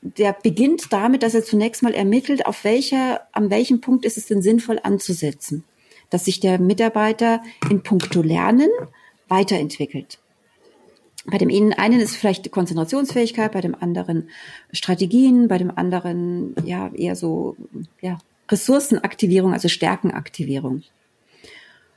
der 0.00 0.32
beginnt 0.32 0.92
damit, 0.92 1.24
dass 1.24 1.34
er 1.34 1.42
zunächst 1.42 1.82
mal 1.82 1.92
ermittelt, 1.92 2.46
auf 2.46 2.62
welcher, 2.62 3.22
an 3.32 3.50
welchem 3.50 3.80
Punkt 3.80 4.04
ist 4.04 4.16
es 4.16 4.26
denn 4.26 4.42
sinnvoll 4.42 4.78
anzusetzen 4.80 5.64
dass 6.10 6.24
sich 6.24 6.40
der 6.40 6.58
Mitarbeiter 6.58 7.42
in 7.70 7.82
puncto 7.82 8.22
Lernen 8.22 8.70
weiterentwickelt. 9.28 10.18
Bei 11.26 11.36
dem 11.36 11.50
einen 11.76 12.00
ist 12.00 12.16
vielleicht 12.16 12.50
Konzentrationsfähigkeit, 12.50 13.52
bei 13.52 13.60
dem 13.60 13.74
anderen 13.74 14.30
Strategien, 14.72 15.48
bei 15.48 15.58
dem 15.58 15.76
anderen 15.76 16.54
ja 16.64 16.90
eher 16.94 17.16
so 17.16 17.56
ja, 18.00 18.18
Ressourcenaktivierung, 18.50 19.52
also 19.52 19.68
Stärkenaktivierung. 19.68 20.82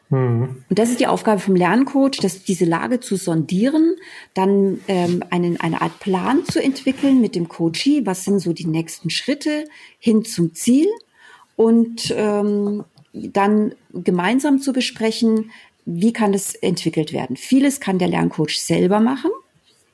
Mhm. 0.09 0.63
Und 0.69 0.79
das 0.79 0.89
ist 0.89 0.99
die 0.99 1.07
Aufgabe 1.07 1.39
vom 1.39 1.55
Lerncoach, 1.55 2.19
dass 2.21 2.43
diese 2.43 2.65
Lage 2.65 2.99
zu 2.99 3.15
sondieren, 3.15 3.95
dann 4.33 4.81
ähm, 4.87 5.23
einen, 5.29 5.59
eine 5.59 5.81
Art 5.81 5.99
Plan 5.99 6.43
zu 6.45 6.61
entwickeln 6.61 7.21
mit 7.21 7.35
dem 7.35 7.47
Coachee, 7.47 8.05
was 8.05 8.25
sind 8.25 8.39
so 8.39 8.51
die 8.51 8.67
nächsten 8.67 9.09
Schritte 9.09 9.65
hin 9.97 10.25
zum 10.25 10.53
Ziel 10.53 10.87
und 11.55 12.13
ähm, 12.15 12.83
dann 13.13 13.73
gemeinsam 13.93 14.59
zu 14.59 14.73
besprechen, 14.73 15.51
wie 15.85 16.13
kann 16.13 16.31
das 16.31 16.55
entwickelt 16.55 17.13
werden. 17.13 17.35
Vieles 17.35 17.79
kann 17.79 17.99
der 17.99 18.07
Lerncoach 18.07 18.59
selber 18.59 18.99
machen, 18.99 19.31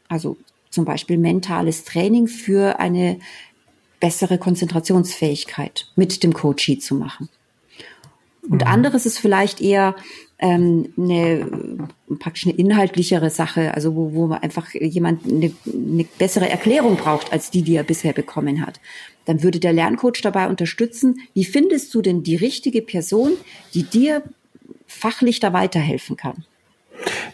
also 0.07 0.37
zum 0.69 0.85
Beispiel 0.85 1.17
mentales 1.17 1.85
Training 1.85 2.27
für 2.27 2.79
eine 2.79 3.19
bessere 3.99 4.37
Konzentrationsfähigkeit 4.37 5.87
mit 5.95 6.23
dem 6.23 6.33
Coachee 6.33 6.77
zu 6.77 6.95
machen. 6.95 7.29
Und 8.43 8.61
mhm. 8.61 8.67
anderes 8.67 9.05
ist 9.05 9.19
vielleicht 9.19 9.61
eher 9.61 9.95
ähm, 10.39 10.93
eine 10.97 11.89
praktisch 12.19 12.45
eine 12.45 12.55
inhaltlichere 12.55 13.29
Sache, 13.29 13.73
also 13.73 13.95
wo, 13.95 14.13
wo 14.13 14.27
man 14.27 14.39
einfach 14.39 14.73
jemand 14.73 15.25
eine, 15.25 15.51
eine 15.65 16.05
bessere 16.17 16.49
Erklärung 16.49 16.95
braucht 16.95 17.33
als 17.33 17.49
die, 17.49 17.63
die 17.63 17.75
er 17.75 17.83
bisher 17.83 18.13
bekommen 18.13 18.65
hat. 18.65 18.79
Dann 19.27 19.43
würde 19.43 19.59
der 19.59 19.73
Lerncoach 19.73 20.21
dabei 20.23 20.47
unterstützen, 20.47 21.19
wie 21.33 21.45
findest 21.45 21.93
du 21.93 22.01
denn 22.01 22.23
die 22.23 22.35
richtige 22.35 22.81
Person, 22.81 23.33
die 23.73 23.83
dir 23.83 24.23
fachlich 24.87 25.39
da 25.39 25.53
weiterhelfen 25.53 26.17
kann? 26.17 26.45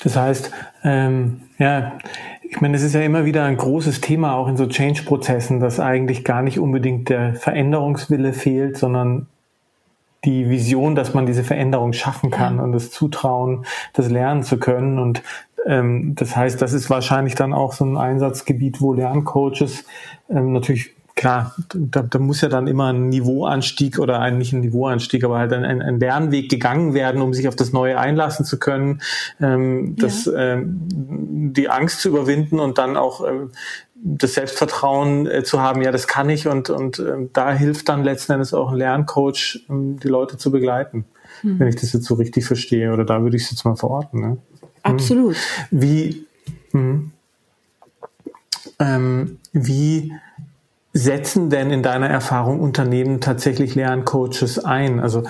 Das 0.03 0.15
heißt, 0.15 0.51
ähm, 0.83 1.41
ja, 1.57 1.97
ich 2.41 2.59
meine, 2.62 2.75
es 2.75 2.83
ist 2.83 2.93
ja 2.93 3.01
immer 3.01 3.25
wieder 3.25 3.45
ein 3.45 3.57
großes 3.57 4.01
Thema 4.01 4.35
auch 4.35 4.47
in 4.47 4.57
so 4.57 4.67
Change-Prozessen, 4.67 5.59
dass 5.59 5.79
eigentlich 5.79 6.23
gar 6.23 6.41
nicht 6.41 6.59
unbedingt 6.59 7.09
der 7.09 7.35
Veränderungswille 7.35 8.33
fehlt, 8.33 8.77
sondern 8.77 9.27
die 10.25 10.50
Vision, 10.50 10.95
dass 10.95 11.13
man 11.13 11.25
diese 11.25 11.43
Veränderung 11.43 11.93
schaffen 11.93 12.31
kann 12.31 12.57
ja. 12.57 12.63
und 12.63 12.71
das 12.71 12.91
Zutrauen, 12.91 13.65
das 13.93 14.09
lernen 14.09 14.43
zu 14.43 14.57
können. 14.57 15.00
Und 15.00 15.21
ähm, 15.65 16.15
das 16.15 16.35
heißt, 16.35 16.62
das 16.62 16.73
ist 16.73 16.89
wahrscheinlich 16.89 17.35
dann 17.35 17.53
auch 17.53 17.73
so 17.73 17.85
ein 17.85 17.97
Einsatzgebiet, 17.97 18.81
wo 18.81 18.93
Lerncoaches 18.93 19.85
ähm, 20.29 20.53
natürlich 20.53 20.92
klar, 21.15 21.55
da, 21.74 22.01
da 22.01 22.20
muss 22.20 22.41
ja 22.41 22.50
dann 22.50 22.67
immer 22.67 22.91
ein 22.91 23.10
Niveauanstieg 23.10 24.00
oder 24.00 24.20
ein, 24.20 24.38
nicht 24.38 24.53
ein 24.53 24.62
Niveauanstieg, 24.62 25.24
aber 25.24 25.38
halt 25.38 25.53
ein, 25.53 25.82
ein 25.82 26.00
Lernweg 26.00 26.50
gegangen 26.50 26.93
werden, 26.93 27.22
um 27.22 27.34
sich 27.34 27.48
auf 27.48 27.55
das 27.55 27.72
Neue 27.72 27.98
einlassen 27.98 28.46
zu 28.46 28.58
können, 28.58 29.01
ähm, 29.39 29.96
das, 29.98 30.25
ja. 30.25 30.53
ähm, 30.53 30.82
die 31.53 31.70
Angst 31.70 32.01
zu 32.01 32.10
überwinden 32.10 32.60
und 32.60 32.77
dann 32.77 32.98
auch 32.98 33.27
ähm, 33.27 33.51
das 33.96 34.34
Selbstvertrauen 34.34 35.27
äh, 35.27 35.43
zu 35.43 35.62
haben, 35.62 35.82
ja, 35.82 35.91
das 35.91 36.08
kann 36.08 36.29
ich 36.29 36.48
und, 36.48 36.70
und 36.70 37.00
äh, 37.00 37.29
da 37.32 37.53
hilft 37.53 37.89
dann 37.89 38.03
letzten 38.03 38.34
Endes 38.34 38.53
auch 38.53 38.72
ein 38.72 38.77
Lerncoach, 38.77 39.65
ähm, 39.70 40.00
die 40.00 40.10
Leute 40.10 40.38
zu 40.38 40.51
begleiten, 40.51 41.05
mhm. 41.41 41.60
wenn 41.60 41.67
ich 41.67 41.75
das 41.75 41.93
jetzt 41.93 42.05
so 42.05 42.15
richtig 42.15 42.46
verstehe. 42.46 42.91
Oder 42.91 43.05
da 43.05 43.22
würde 43.22 43.38
ich 43.38 43.43
es 43.43 43.51
jetzt 43.51 43.63
mal 43.63 43.75
verorten. 43.75 44.20
Ne? 44.20 44.38
Absolut. 44.82 45.38
Wie, 45.72 46.27
mh, 46.74 47.03
ähm, 48.79 49.39
wie 49.53 50.12
setzen 50.93 51.50
denn 51.50 51.71
in 51.71 51.81
deiner 51.81 52.07
Erfahrung 52.07 52.59
Unternehmen 52.59 53.19
tatsächlich 53.19 53.75
Lerncoaches 53.75 54.63
ein? 54.63 55.00
Also 55.00 55.23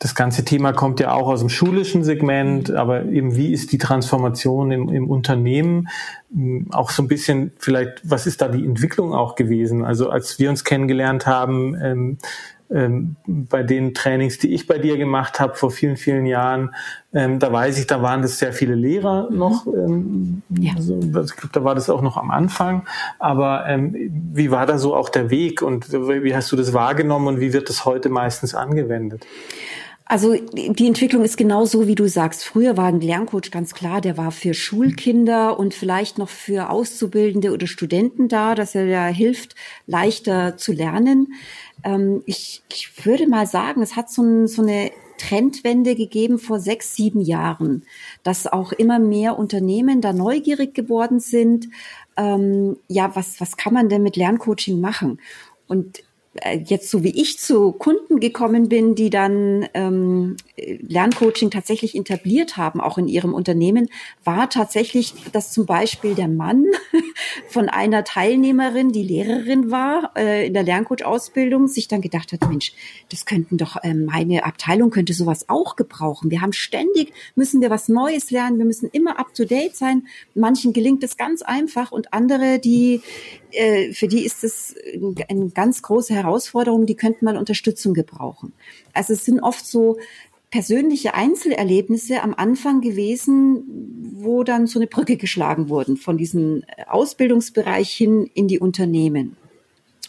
das 0.00 0.14
ganze 0.14 0.44
Thema 0.44 0.72
kommt 0.72 1.00
ja 1.00 1.12
auch 1.12 1.28
aus 1.28 1.40
dem 1.40 1.48
schulischen 1.48 2.04
Segment, 2.04 2.70
aber 2.70 3.04
eben 3.06 3.34
wie 3.34 3.52
ist 3.52 3.72
die 3.72 3.78
Transformation 3.78 4.70
im, 4.70 4.88
im 4.88 5.10
Unternehmen? 5.10 5.88
Hm, 6.32 6.66
auch 6.70 6.90
so 6.90 7.02
ein 7.02 7.08
bisschen 7.08 7.52
vielleicht, 7.58 8.08
was 8.08 8.26
ist 8.26 8.40
da 8.40 8.48
die 8.48 8.64
Entwicklung 8.64 9.12
auch 9.12 9.34
gewesen? 9.34 9.84
Also 9.84 10.10
als 10.10 10.38
wir 10.38 10.50
uns 10.50 10.64
kennengelernt 10.64 11.26
haben, 11.26 11.76
ähm, 11.82 12.18
ähm, 12.70 13.16
bei 13.26 13.62
den 13.62 13.94
Trainings, 13.94 14.38
die 14.38 14.52
ich 14.52 14.66
bei 14.66 14.78
dir 14.78 14.96
gemacht 14.96 15.40
habe 15.40 15.54
vor 15.54 15.70
vielen, 15.70 15.96
vielen 15.96 16.26
Jahren, 16.26 16.74
ähm, 17.14 17.38
da 17.38 17.52
weiß 17.52 17.78
ich, 17.78 17.86
da 17.86 18.02
waren 18.02 18.22
das 18.22 18.38
sehr 18.38 18.52
viele 18.52 18.74
Lehrer 18.74 19.30
mhm. 19.30 19.38
noch. 19.38 19.66
Ähm, 19.66 20.42
ja. 20.50 20.72
also, 20.76 20.98
ich 20.98 21.36
glaube, 21.36 21.52
da 21.52 21.64
war 21.64 21.74
das 21.74 21.88
auch 21.88 22.02
noch 22.02 22.16
am 22.16 22.30
Anfang. 22.30 22.86
Aber 23.18 23.66
ähm, 23.66 23.94
wie 24.32 24.50
war 24.50 24.66
da 24.66 24.78
so 24.78 24.94
auch 24.94 25.08
der 25.08 25.30
Weg 25.30 25.62
und 25.62 25.92
wie 25.92 26.34
hast 26.34 26.52
du 26.52 26.56
das 26.56 26.72
wahrgenommen 26.74 27.28
und 27.28 27.40
wie 27.40 27.52
wird 27.52 27.68
das 27.68 27.84
heute 27.84 28.10
meistens 28.10 28.54
angewendet? 28.54 29.26
Also 30.10 30.34
die 30.34 30.86
Entwicklung 30.86 31.22
ist 31.22 31.36
genau 31.36 31.66
so, 31.66 31.86
wie 31.86 31.94
du 31.94 32.08
sagst. 32.08 32.42
Früher 32.42 32.78
war 32.78 32.86
ein 32.86 33.02
Lerncoach 33.02 33.50
ganz 33.50 33.74
klar, 33.74 34.00
der 34.00 34.16
war 34.16 34.32
für 34.32 34.54
Schulkinder 34.54 35.58
und 35.58 35.74
vielleicht 35.74 36.16
noch 36.16 36.30
für 36.30 36.70
Auszubildende 36.70 37.52
oder 37.52 37.66
Studenten 37.66 38.26
da, 38.26 38.54
dass 38.54 38.74
er 38.74 38.88
da 38.88 39.06
hilft, 39.08 39.54
leichter 39.86 40.56
zu 40.56 40.72
lernen. 40.72 41.34
Ähm, 41.84 42.22
ich, 42.24 42.62
ich 42.72 43.04
würde 43.04 43.28
mal 43.28 43.46
sagen, 43.46 43.82
es 43.82 43.96
hat 43.96 44.10
so, 44.10 44.22
ein, 44.22 44.46
so 44.46 44.62
eine 44.62 44.92
Trendwende 45.18 45.94
gegeben 45.94 46.38
vor 46.38 46.58
sechs, 46.58 46.94
sieben 46.96 47.20
Jahren, 47.20 47.84
dass 48.22 48.46
auch 48.46 48.72
immer 48.72 48.98
mehr 48.98 49.38
Unternehmen 49.38 50.00
da 50.00 50.14
neugierig 50.14 50.72
geworden 50.72 51.20
sind. 51.20 51.68
Ähm, 52.16 52.78
ja, 52.88 53.14
was, 53.14 53.42
was 53.42 53.58
kann 53.58 53.74
man 53.74 53.90
denn 53.90 54.02
mit 54.02 54.16
Lerncoaching 54.16 54.80
machen? 54.80 55.20
Und 55.66 56.02
jetzt 56.66 56.90
so 56.90 57.02
wie 57.02 57.20
ich 57.20 57.38
zu 57.38 57.72
Kunden 57.72 58.20
gekommen 58.20 58.68
bin, 58.68 58.94
die 58.94 59.10
dann 59.10 59.68
ähm, 59.74 60.36
Lerncoaching 60.56 61.50
tatsächlich 61.50 61.96
etabliert 61.96 62.56
haben, 62.56 62.80
auch 62.80 62.98
in 62.98 63.08
ihrem 63.08 63.34
Unternehmen, 63.34 63.88
war 64.24 64.50
tatsächlich, 64.50 65.14
dass 65.32 65.52
zum 65.52 65.66
Beispiel 65.66 66.14
der 66.14 66.28
Mann 66.28 66.66
von 67.48 67.68
einer 67.68 68.04
Teilnehmerin, 68.04 68.92
die 68.92 69.02
Lehrerin 69.02 69.70
war 69.70 70.12
äh, 70.16 70.46
in 70.46 70.54
der 70.54 70.62
Lerncoach-Ausbildung, 70.62 71.66
sich 71.66 71.88
dann 71.88 72.02
gedacht 72.02 72.32
hat, 72.32 72.48
Mensch, 72.48 72.72
das 73.10 73.24
könnten 73.24 73.56
doch, 73.56 73.76
äh, 73.82 73.94
meine 73.94 74.44
Abteilung 74.44 74.90
könnte 74.90 75.14
sowas 75.14 75.48
auch 75.48 75.76
gebrauchen. 75.76 76.30
Wir 76.30 76.40
haben 76.40 76.52
ständig, 76.52 77.12
müssen 77.34 77.60
wir 77.60 77.70
was 77.70 77.88
Neues 77.88 78.30
lernen, 78.30 78.58
wir 78.58 78.66
müssen 78.66 78.88
immer 78.92 79.18
up-to-date 79.18 79.74
sein. 79.74 80.06
Manchen 80.34 80.72
gelingt 80.72 81.02
es 81.02 81.16
ganz 81.16 81.42
einfach 81.42 81.90
und 81.90 82.12
andere, 82.12 82.58
die, 82.58 83.00
äh, 83.52 83.92
für 83.92 84.08
die 84.08 84.24
ist 84.24 84.44
es 84.44 84.74
eine 85.28 85.48
ganz 85.50 85.82
große 85.82 86.17
Herausforderung, 86.22 86.86
die 86.86 86.96
könnten 86.96 87.24
mal 87.24 87.36
Unterstützung 87.36 87.94
gebrauchen. 87.94 88.52
Also 88.92 89.12
es 89.12 89.24
sind 89.24 89.40
oft 89.40 89.66
so 89.66 89.98
persönliche 90.50 91.14
Einzelerlebnisse 91.14 92.22
am 92.22 92.34
Anfang 92.34 92.80
gewesen, 92.80 93.64
wo 94.14 94.44
dann 94.44 94.66
so 94.66 94.78
eine 94.78 94.86
Brücke 94.86 95.16
geschlagen 95.16 95.68
wurden 95.68 95.96
von 95.96 96.16
diesem 96.16 96.64
Ausbildungsbereich 96.86 97.90
hin 97.90 98.30
in 98.32 98.48
die 98.48 98.58
Unternehmen. 98.58 99.36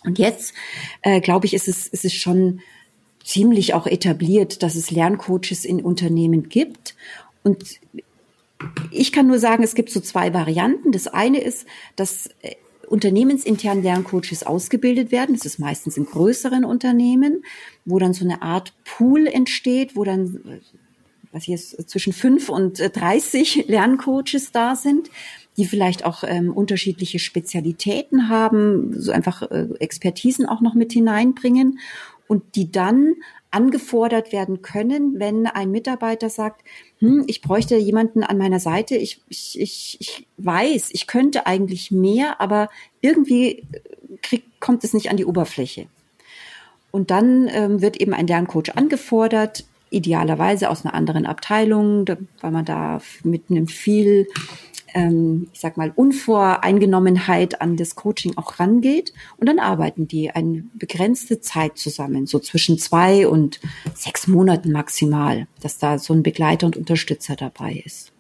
Und 0.05 0.17
jetzt, 0.17 0.53
äh, 1.01 1.19
glaube 1.19 1.45
ich, 1.45 1.53
ist 1.53 1.67
es, 1.67 1.87
ist 1.87 2.05
es 2.05 2.13
schon 2.13 2.61
ziemlich 3.23 3.73
auch 3.73 3.85
etabliert, 3.85 4.63
dass 4.63 4.75
es 4.75 4.91
Lerncoaches 4.91 5.65
in 5.65 5.81
Unternehmen 5.83 6.47
gibt. 6.47 6.95
Und 7.43 7.79
ich 8.91 9.11
kann 9.11 9.27
nur 9.27 9.39
sagen, 9.39 9.63
es 9.63 9.75
gibt 9.75 9.89
so 9.89 9.99
zwei 9.99 10.33
Varianten. 10.33 10.93
Das 10.93 11.07
eine 11.07 11.41
ist, 11.41 11.67
dass 11.97 12.27
äh, 12.41 12.55
unternehmensintern 12.89 13.83
Lerncoaches 13.83 14.43
ausgebildet 14.43 15.11
werden. 15.11 15.35
Das 15.35 15.45
ist 15.45 15.59
meistens 15.59 15.97
in 15.97 16.05
größeren 16.05 16.65
Unternehmen, 16.65 17.43
wo 17.85 17.99
dann 17.99 18.13
so 18.13 18.25
eine 18.25 18.41
Art 18.41 18.73
Pool 18.83 19.27
entsteht, 19.27 19.95
wo 19.95 20.03
dann 20.03 20.41
äh, 20.45 20.59
was 21.31 21.45
jetzt 21.45 21.89
zwischen 21.89 22.11
fünf 22.11 22.49
und 22.49 22.79
30 22.79 23.65
Lerncoaches 23.67 24.51
da 24.51 24.75
sind, 24.75 25.09
die 25.57 25.65
vielleicht 25.65 26.05
auch 26.05 26.23
ähm, 26.25 26.51
unterschiedliche 26.51 27.19
Spezialitäten 27.19 28.29
haben, 28.29 28.99
so 28.99 29.11
einfach 29.11 29.43
äh, 29.43 29.67
Expertisen 29.79 30.47
auch 30.47 30.61
noch 30.61 30.73
mit 30.73 30.91
hineinbringen 30.91 31.79
und 32.27 32.55
die 32.55 32.71
dann 32.71 33.15
angefordert 33.51 34.31
werden 34.31 34.61
können, 34.61 35.19
wenn 35.19 35.47
ein 35.47 35.71
Mitarbeiter 35.71 36.29
sagt, 36.29 36.63
hm, 36.99 37.23
ich 37.27 37.41
bräuchte 37.41 37.77
jemanden 37.77 38.23
an 38.23 38.37
meiner 38.37 38.59
Seite, 38.59 38.95
ich, 38.95 39.21
ich, 39.29 39.59
ich, 39.59 39.97
ich 39.99 40.27
weiß, 40.37 40.89
ich 40.91 41.07
könnte 41.07 41.47
eigentlich 41.47 41.91
mehr, 41.91 42.41
aber 42.41 42.69
irgendwie 43.01 43.63
krieg, 44.21 44.43
kommt 44.59 44.83
es 44.83 44.93
nicht 44.93 45.09
an 45.09 45.17
die 45.17 45.25
Oberfläche. 45.25 45.87
Und 46.91 47.11
dann 47.11 47.47
ähm, 47.51 47.81
wird 47.81 48.01
eben 48.01 48.13
ein 48.13 48.27
Lerncoach 48.27 48.75
angefordert, 48.75 49.65
idealerweise 49.91 50.69
aus 50.69 50.85
einer 50.85 50.93
anderen 50.93 51.25
Abteilung, 51.25 52.05
weil 52.41 52.51
man 52.51 52.65
da 52.65 53.01
mit 53.23 53.43
einem 53.49 53.67
viel 53.67 54.27
ähm, 54.93 55.47
ich 55.53 55.59
sag 55.59 55.77
mal, 55.77 55.91
Unvoreingenommenheit 55.95 57.61
an 57.61 57.77
das 57.77 57.95
Coaching 57.95 58.37
auch 58.37 58.59
rangeht. 58.59 59.13
Und 59.37 59.47
dann 59.47 59.59
arbeiten 59.59 60.07
die 60.07 60.31
eine 60.31 60.63
begrenzte 60.73 61.41
Zeit 61.41 61.77
zusammen, 61.77 62.25
so 62.25 62.39
zwischen 62.39 62.77
zwei 62.77 63.27
und 63.27 63.59
sechs 63.93 64.27
Monaten 64.27 64.71
maximal, 64.71 65.47
dass 65.61 65.77
da 65.77 65.97
so 65.97 66.13
ein 66.13 66.23
Begleiter 66.23 66.67
und 66.67 66.77
Unterstützer 66.77 67.35
dabei 67.35 67.81
ist. 67.85 68.11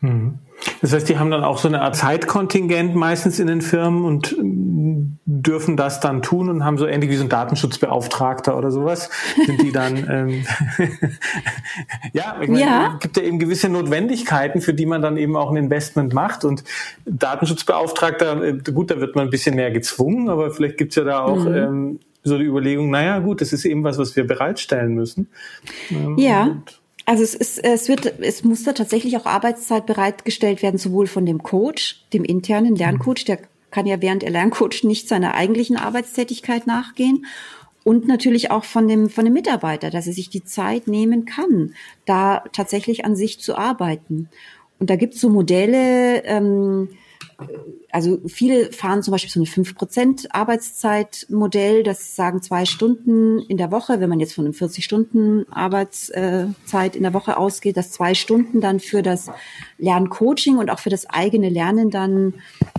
Mhm. 0.00 0.38
Das 0.80 0.92
heißt, 0.92 1.08
die 1.08 1.18
haben 1.18 1.30
dann 1.30 1.44
auch 1.44 1.58
so 1.58 1.68
eine 1.68 1.82
Art 1.82 1.96
Zeitkontingent 1.96 2.94
meistens 2.94 3.38
in 3.38 3.46
den 3.46 3.60
Firmen 3.60 4.04
und 4.04 4.32
ähm, 4.32 5.18
dürfen 5.24 5.76
das 5.76 6.00
dann 6.00 6.22
tun 6.22 6.48
und 6.48 6.64
haben 6.64 6.78
so 6.78 6.86
ähnlich 6.86 7.10
wie 7.10 7.16
so 7.16 7.24
ein 7.24 7.28
Datenschutzbeauftragter 7.28 8.56
oder 8.56 8.70
sowas. 8.70 9.10
Sind 9.46 9.62
die 9.62 9.72
dann, 9.72 9.96
ähm, 10.10 10.44
ja, 12.12 12.36
ich 12.40 12.48
meine, 12.48 12.60
ja. 12.60 12.98
gibt 13.00 13.16
ja 13.16 13.22
eben 13.22 13.38
gewisse 13.38 13.68
Notwendigkeiten, 13.68 14.60
für 14.60 14.74
die 14.74 14.86
man 14.86 15.02
dann 15.02 15.16
eben 15.16 15.36
auch 15.36 15.50
ein 15.50 15.56
Investment 15.56 16.12
macht 16.12 16.44
und 16.44 16.64
Datenschutzbeauftragter, 17.06 18.42
äh, 18.42 18.58
gut, 18.72 18.90
da 18.90 19.00
wird 19.00 19.16
man 19.16 19.26
ein 19.26 19.30
bisschen 19.30 19.56
mehr 19.56 19.70
gezwungen, 19.70 20.28
aber 20.28 20.50
vielleicht 20.50 20.78
gibt's 20.78 20.96
ja 20.96 21.04
da 21.04 21.20
auch 21.20 21.44
mhm. 21.44 21.54
ähm, 21.54 22.00
so 22.22 22.38
die 22.38 22.44
Überlegung, 22.44 22.90
naja, 22.90 23.18
gut, 23.18 23.40
das 23.40 23.52
ist 23.52 23.64
eben 23.64 23.82
was, 23.84 23.98
was 23.98 24.14
wir 24.16 24.26
bereitstellen 24.26 24.94
müssen. 24.94 25.28
Ähm, 25.90 26.18
ja. 26.18 26.56
Also 27.10 27.24
es 27.24 27.34
ist, 27.34 27.58
es 27.64 27.88
wird, 27.88 28.20
es 28.20 28.44
muss 28.44 28.62
da 28.62 28.72
tatsächlich 28.72 29.16
auch 29.16 29.26
Arbeitszeit 29.26 29.84
bereitgestellt 29.84 30.62
werden, 30.62 30.78
sowohl 30.78 31.08
von 31.08 31.26
dem 31.26 31.42
Coach, 31.42 32.04
dem 32.12 32.22
internen 32.22 32.76
Lerncoach, 32.76 33.24
der 33.26 33.40
kann 33.72 33.86
ja 33.86 34.00
während 34.00 34.22
er 34.22 34.30
Lerncoach 34.30 34.84
nicht 34.84 35.08
seiner 35.08 35.34
eigentlichen 35.34 35.76
Arbeitstätigkeit 35.76 36.68
nachgehen. 36.68 37.26
Und 37.82 38.06
natürlich 38.06 38.52
auch 38.52 38.62
von 38.62 38.86
dem, 38.86 39.08
von 39.10 39.24
dem 39.24 39.34
Mitarbeiter, 39.34 39.90
dass 39.90 40.06
er 40.06 40.12
sich 40.12 40.30
die 40.30 40.44
Zeit 40.44 40.86
nehmen 40.86 41.24
kann, 41.24 41.74
da 42.04 42.44
tatsächlich 42.52 43.04
an 43.04 43.16
sich 43.16 43.40
zu 43.40 43.56
arbeiten. 43.56 44.28
Und 44.78 44.88
da 44.88 44.94
gibt 44.94 45.14
es 45.14 45.20
so 45.20 45.30
Modelle, 45.30 46.22
ähm, 46.22 46.90
also 47.90 48.20
viele 48.26 48.72
fahren 48.72 49.02
zum 49.02 49.12
Beispiel 49.12 49.30
so 49.30 49.40
ein 49.40 49.46
5% 49.46 50.30
Arbeitszeitmodell, 50.30 51.82
das 51.82 52.14
sagen 52.14 52.42
zwei 52.42 52.64
Stunden 52.64 53.40
in 53.40 53.56
der 53.56 53.70
Woche, 53.70 54.00
wenn 54.00 54.08
man 54.08 54.20
jetzt 54.20 54.34
von 54.34 54.44
einem 54.44 54.54
40 54.54 54.84
Stunden 54.84 55.50
Arbeitszeit 55.50 56.96
in 56.96 57.02
der 57.02 57.14
Woche 57.14 57.36
ausgeht, 57.36 57.76
dass 57.76 57.90
zwei 57.90 58.14
Stunden 58.14 58.60
dann 58.60 58.80
für 58.80 59.02
das 59.02 59.30
Lerncoaching 59.78 60.58
und 60.58 60.70
auch 60.70 60.78
für 60.78 60.90
das 60.90 61.06
eigene 61.06 61.48
Lernen 61.48 61.90
dann 61.90 62.34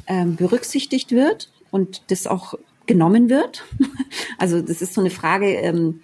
ähm, 0.08 0.36
berücksichtigt 0.36 1.12
wird 1.12 1.51
und 1.72 2.03
das 2.07 2.27
auch 2.27 2.55
genommen 2.85 3.29
wird. 3.29 3.64
Also 4.38 4.59
das 4.59 4.81
ist 4.81 4.96
so 4.96 5.01
eine 5.01 5.12
Frage, 5.12 5.53
ähm, 5.53 6.01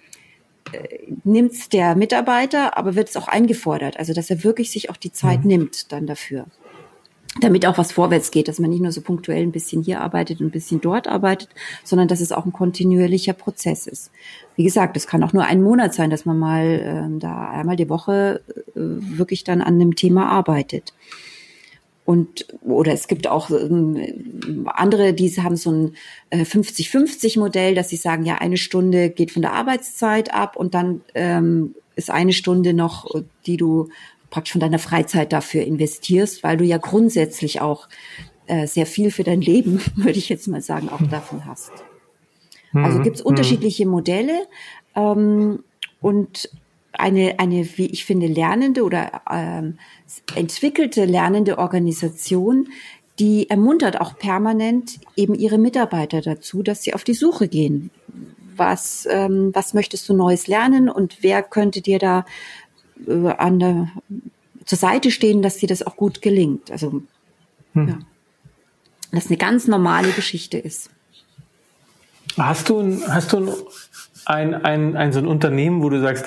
äh, 0.72 0.98
nimmt 1.24 1.72
der 1.72 1.96
Mitarbeiter, 1.96 2.76
aber 2.76 2.94
wird 2.94 3.08
es 3.08 3.16
auch 3.16 3.26
eingefordert, 3.26 3.98
also 3.98 4.12
dass 4.12 4.30
er 4.30 4.44
wirklich 4.44 4.70
sich 4.70 4.90
auch 4.90 4.96
die 4.96 5.10
Zeit 5.10 5.40
mhm. 5.40 5.48
nimmt 5.48 5.92
dann 5.92 6.06
dafür 6.06 6.46
damit 7.40 7.66
auch 7.66 7.78
was 7.78 7.92
vorwärts 7.92 8.30
geht, 8.30 8.48
dass 8.48 8.58
man 8.58 8.70
nicht 8.70 8.82
nur 8.82 8.92
so 8.92 9.00
punktuell 9.00 9.42
ein 9.42 9.52
bisschen 9.52 9.82
hier 9.82 10.00
arbeitet 10.00 10.40
und 10.40 10.46
ein 10.46 10.52
bisschen 10.52 10.80
dort 10.80 11.06
arbeitet, 11.06 11.48
sondern 11.84 12.08
dass 12.08 12.20
es 12.20 12.32
auch 12.32 12.46
ein 12.46 12.52
kontinuierlicher 12.52 13.32
Prozess 13.32 13.86
ist. 13.86 14.10
Wie 14.56 14.64
gesagt, 14.64 14.96
es 14.96 15.06
kann 15.06 15.22
auch 15.22 15.32
nur 15.32 15.44
ein 15.44 15.62
Monat 15.62 15.94
sein, 15.94 16.10
dass 16.10 16.24
man 16.24 16.38
mal 16.38 16.64
äh, 16.64 17.18
da 17.18 17.50
einmal 17.50 17.76
die 17.76 17.88
Woche 17.88 18.42
äh, 18.74 18.80
wirklich 18.80 19.44
dann 19.44 19.60
an 19.60 19.74
einem 19.74 19.96
Thema 19.96 20.28
arbeitet. 20.28 20.92
Und 22.04 22.46
oder 22.62 22.94
es 22.94 23.06
gibt 23.06 23.26
auch 23.26 23.50
ähm, 23.50 24.66
andere, 24.66 25.12
die 25.12 25.30
haben 25.42 25.56
so 25.56 25.70
ein 25.70 25.96
äh, 26.30 26.44
50-50-Modell, 26.44 27.74
dass 27.74 27.90
sie 27.90 27.96
sagen, 27.96 28.24
ja, 28.24 28.36
eine 28.36 28.56
Stunde 28.56 29.10
geht 29.10 29.30
von 29.30 29.42
der 29.42 29.52
Arbeitszeit 29.52 30.32
ab 30.32 30.56
und 30.56 30.72
dann 30.72 31.02
ähm, 31.14 31.74
ist 31.96 32.10
eine 32.10 32.32
Stunde 32.32 32.72
noch, 32.72 33.10
die 33.44 33.58
du 33.58 33.90
praktisch 34.30 34.52
von 34.52 34.60
deiner 34.60 34.78
Freizeit 34.78 35.32
dafür 35.32 35.62
investierst, 35.64 36.42
weil 36.42 36.56
du 36.56 36.64
ja 36.64 36.78
grundsätzlich 36.78 37.60
auch 37.60 37.88
äh, 38.46 38.66
sehr 38.66 38.86
viel 38.86 39.10
für 39.10 39.24
dein 39.24 39.40
Leben, 39.40 39.80
würde 39.96 40.18
ich 40.18 40.28
jetzt 40.28 40.48
mal 40.48 40.62
sagen, 40.62 40.88
auch 40.88 41.02
davon 41.10 41.44
hast. 41.46 41.72
Also 42.74 42.98
mhm. 42.98 43.02
gibt 43.02 43.16
es 43.16 43.24
mhm. 43.24 43.28
unterschiedliche 43.28 43.86
Modelle 43.86 44.46
ähm, 44.94 45.64
und 46.00 46.50
eine, 46.92 47.38
eine, 47.38 47.68
wie 47.78 47.86
ich 47.86 48.04
finde, 48.04 48.26
lernende 48.26 48.82
oder 48.82 49.22
ähm, 49.30 49.78
entwickelte 50.34 51.04
lernende 51.04 51.58
Organisation, 51.58 52.68
die 53.18 53.50
ermuntert 53.50 54.00
auch 54.00 54.16
permanent 54.16 54.98
eben 55.16 55.34
ihre 55.34 55.58
Mitarbeiter 55.58 56.20
dazu, 56.20 56.62
dass 56.62 56.82
sie 56.82 56.94
auf 56.94 57.04
die 57.04 57.14
Suche 57.14 57.48
gehen. 57.48 57.90
Was, 58.56 59.06
ähm, 59.10 59.50
was 59.54 59.74
möchtest 59.74 60.08
du 60.08 60.14
Neues 60.14 60.48
lernen 60.48 60.88
und 60.88 61.18
wer 61.20 61.42
könnte 61.42 61.80
dir 61.80 61.98
da 61.98 62.24
äh, 63.06 63.28
an 63.28 63.58
der, 63.58 63.88
zur 64.64 64.78
Seite 64.78 65.10
stehen, 65.10 65.42
dass 65.42 65.56
dir 65.56 65.68
das 65.68 65.82
auch 65.82 65.96
gut 65.96 66.22
gelingt. 66.22 66.70
Also, 66.70 67.02
hm. 67.74 67.88
ja. 67.88 67.98
Dass 69.10 69.28
eine 69.28 69.38
ganz 69.38 69.66
normale 69.66 70.10
Geschichte 70.12 70.58
ist. 70.58 70.90
Hast 72.36 72.68
du, 72.68 73.00
hast 73.08 73.32
du 73.32 73.50
ein, 74.26 74.54
ein, 74.54 74.96
ein, 74.96 75.12
so 75.12 75.18
ein 75.18 75.26
Unternehmen, 75.26 75.82
wo 75.82 75.88
du 75.88 76.00
sagst, 76.00 76.26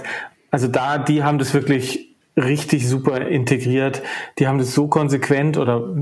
also 0.50 0.68
da, 0.68 0.98
die 0.98 1.24
haben 1.24 1.38
das 1.38 1.54
wirklich 1.54 2.11
richtig 2.38 2.88
super 2.88 3.28
integriert. 3.28 4.02
Die 4.40 4.48
haben 4.48 4.58
das 4.58 4.74
so 4.74 4.88
konsequent 4.88 5.58
oder 5.58 5.96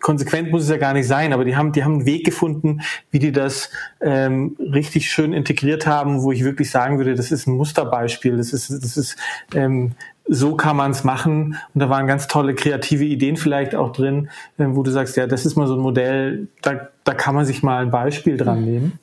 konsequent 0.00 0.50
muss 0.50 0.64
es 0.64 0.68
ja 0.68 0.76
gar 0.76 0.92
nicht 0.92 1.06
sein, 1.06 1.32
aber 1.32 1.44
die 1.44 1.56
haben, 1.56 1.72
die 1.72 1.84
haben 1.84 1.94
einen 1.94 2.06
Weg 2.06 2.24
gefunden, 2.24 2.82
wie 3.10 3.18
die 3.18 3.32
das 3.32 3.70
ähm, 4.00 4.56
richtig 4.58 5.10
schön 5.10 5.32
integriert 5.32 5.86
haben, 5.86 6.22
wo 6.22 6.32
ich 6.32 6.44
wirklich 6.44 6.70
sagen 6.70 6.98
würde, 6.98 7.14
das 7.14 7.32
ist 7.32 7.46
ein 7.46 7.54
Musterbeispiel. 7.54 8.36
Das 8.36 8.52
ist, 8.52 8.70
das 8.70 8.96
ist 8.96 9.16
ähm, 9.54 9.92
so 10.28 10.54
kann 10.54 10.76
man 10.76 10.90
es 10.92 11.04
machen. 11.04 11.56
Und 11.74 11.80
da 11.80 11.88
waren 11.88 12.06
ganz 12.06 12.28
tolle 12.28 12.54
kreative 12.54 13.04
Ideen 13.04 13.36
vielleicht 13.36 13.74
auch 13.74 13.92
drin, 13.92 14.28
äh, 14.58 14.66
wo 14.68 14.82
du 14.82 14.90
sagst, 14.90 15.16
ja, 15.16 15.26
das 15.26 15.46
ist 15.46 15.56
mal 15.56 15.66
so 15.66 15.74
ein 15.74 15.80
Modell, 15.80 16.48
da, 16.62 16.88
da 17.04 17.14
kann 17.14 17.34
man 17.34 17.44
sich 17.44 17.62
mal 17.62 17.82
ein 17.82 17.90
Beispiel 17.90 18.36
dran 18.36 18.64
nehmen. 18.64 18.98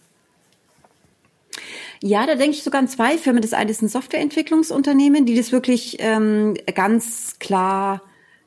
Ja, 2.01 2.25
da 2.25 2.35
denke 2.35 2.55
ich 2.55 2.63
sogar 2.63 2.79
an 2.79 2.87
zwei 2.87 3.17
Firmen. 3.17 3.41
Das 3.41 3.53
eine 3.53 3.71
ist 3.71 3.81
ein 3.81 3.89
Softwareentwicklungsunternehmen, 3.89 5.25
die 5.25 5.35
das 5.35 5.51
wirklich 5.51 5.97
ähm, 5.99 6.55
ganz 6.73 7.37
klar 7.39 8.01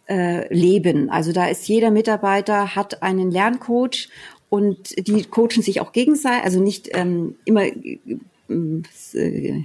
äh, 0.09 0.53
leben. 0.53 1.11
Also 1.11 1.33
da 1.33 1.47
ist 1.47 1.69
jeder 1.69 1.91
Mitarbeiter 1.91 2.75
hat 2.75 3.03
einen 3.03 3.31
Lerncoach 3.31 4.09
und 4.49 5.07
die 5.07 5.25
coachen 5.25 5.63
sich 5.63 5.81
auch 5.81 5.93
gegenseitig, 5.93 6.45
also 6.45 6.61
nicht 6.61 6.91
ähm, 6.93 7.37
immer 7.45 7.65
äh, 7.65 8.09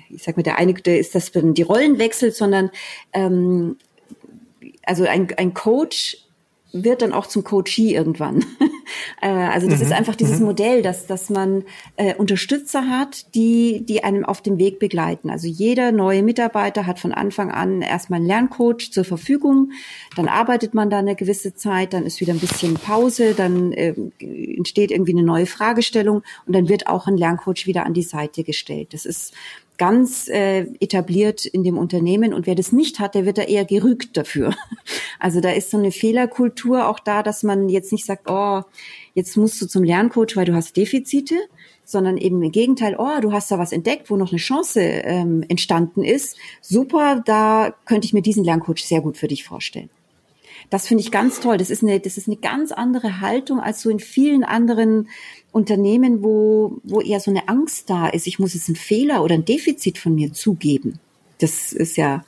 ich 0.09 0.23
sag 0.23 0.37
mal, 0.37 0.43
der 0.43 0.57
eine 0.57 0.73
der 0.73 0.99
ist 0.99 1.15
das, 1.15 1.33
wenn 1.35 1.53
die 1.53 1.63
Rollen 1.63 1.97
wechselt, 1.97 2.35
sondern 2.35 2.69
ähm, 3.13 3.77
also 4.83 5.05
ein, 5.05 5.27
ein 5.37 5.53
Coach 5.53 6.17
wird 6.71 7.01
dann 7.01 7.13
auch 7.13 7.27
zum 7.27 7.43
Coachee 7.43 7.93
irgendwann. 7.93 8.45
äh, 9.21 9.27
also 9.27 9.67
das 9.67 9.79
mhm. 9.79 9.85
ist 9.85 9.91
einfach 9.91 10.15
dieses 10.15 10.39
mhm. 10.39 10.47
Modell, 10.47 10.81
dass, 10.81 11.07
dass 11.07 11.29
man 11.29 11.63
äh, 11.95 12.15
Unterstützer 12.15 12.89
hat, 12.89 13.33
die, 13.35 13.85
die 13.85 14.03
einem 14.03 14.25
auf 14.25 14.41
dem 14.41 14.57
Weg 14.57 14.79
begleiten. 14.79 15.29
Also 15.29 15.47
jeder 15.47 15.91
neue 15.91 16.23
Mitarbeiter 16.23 16.85
hat 16.85 16.99
von 16.99 17.11
Anfang 17.11 17.51
an 17.51 17.81
erstmal 17.81 18.17
einen 18.17 18.27
Lerncoach 18.27 18.91
zur 18.91 19.03
Verfügung. 19.03 19.71
Dann 20.15 20.27
arbeitet 20.27 20.73
man 20.73 20.89
da 20.89 20.99
eine 20.99 21.15
gewisse 21.15 21.53
Zeit, 21.53 21.93
dann 21.93 22.05
ist 22.05 22.21
wieder 22.21 22.33
ein 22.33 22.39
bisschen 22.39 22.75
Pause, 22.75 23.33
dann 23.33 23.71
äh, 23.73 23.93
entsteht 24.19 24.91
irgendwie 24.91 25.13
eine 25.13 25.23
neue 25.23 25.45
Fragestellung 25.45 26.23
und 26.45 26.55
dann 26.55 26.69
wird 26.69 26.87
auch 26.87 27.07
ein 27.07 27.17
Lerncoach 27.17 27.65
wieder 27.65 27.85
an 27.85 27.93
die 27.93 28.03
Seite 28.03 28.43
gestellt. 28.43 28.93
Das 28.93 29.05
ist 29.05 29.33
ganz 29.77 30.27
äh, 30.27 30.61
etabliert 30.79 31.45
in 31.45 31.63
dem 31.63 31.77
Unternehmen 31.77 32.33
und 32.33 32.47
wer 32.47 32.55
das 32.55 32.71
nicht 32.71 32.99
hat, 32.99 33.15
der 33.15 33.25
wird 33.25 33.37
da 33.37 33.43
eher 33.43 33.65
gerügt 33.65 34.17
dafür. 34.17 34.55
Also 35.19 35.41
da 35.41 35.51
ist 35.51 35.71
so 35.71 35.77
eine 35.77 35.91
Fehlerkultur 35.91 36.87
auch 36.87 36.99
da, 36.99 37.23
dass 37.23 37.43
man 37.43 37.69
jetzt 37.69 37.91
nicht 37.91 38.05
sagt, 38.05 38.29
oh, 38.29 38.61
jetzt 39.13 39.37
musst 39.37 39.61
du 39.61 39.67
zum 39.67 39.83
Lerncoach, 39.83 40.35
weil 40.35 40.45
du 40.45 40.53
hast 40.53 40.77
Defizite, 40.77 41.35
sondern 41.83 42.17
eben 42.17 42.41
im 42.43 42.51
Gegenteil, 42.51 42.95
oh, 42.97 43.21
du 43.21 43.31
hast 43.31 43.49
da 43.49 43.57
was 43.57 43.71
entdeckt, 43.71 44.09
wo 44.09 44.17
noch 44.17 44.31
eine 44.31 44.39
Chance 44.39 44.81
ähm, 44.81 45.43
entstanden 45.47 46.03
ist. 46.03 46.37
Super, 46.61 47.21
da 47.25 47.73
könnte 47.85 48.05
ich 48.05 48.13
mir 48.13 48.21
diesen 48.21 48.43
Lerncoach 48.43 48.83
sehr 48.83 49.01
gut 49.01 49.17
für 49.17 49.27
dich 49.27 49.43
vorstellen. 49.43 49.89
Das 50.69 50.87
finde 50.87 51.01
ich 51.01 51.11
ganz 51.11 51.39
toll. 51.39 51.57
Das 51.57 51.69
ist 51.69 51.83
eine, 51.83 51.99
das 51.99 52.17
ist 52.17 52.27
eine 52.27 52.37
ganz 52.37 52.71
andere 52.71 53.21
Haltung 53.21 53.59
als 53.59 53.81
so 53.81 53.89
in 53.89 53.99
vielen 53.99 54.43
anderen 54.43 55.07
Unternehmen, 55.51 56.23
wo, 56.23 56.79
wo 56.83 56.99
eher 56.99 57.19
so 57.19 57.31
eine 57.31 57.47
Angst 57.47 57.89
da 57.89 58.07
ist. 58.07 58.27
Ich 58.27 58.37
muss 58.37 58.53
jetzt 58.53 58.67
einen 58.67 58.75
Fehler 58.75 59.23
oder 59.23 59.35
ein 59.35 59.45
Defizit 59.45 59.97
von 59.97 60.13
mir 60.13 60.33
zugeben. 60.33 60.99
Das 61.39 61.71
ist 61.71 61.97
ja, 61.97 62.25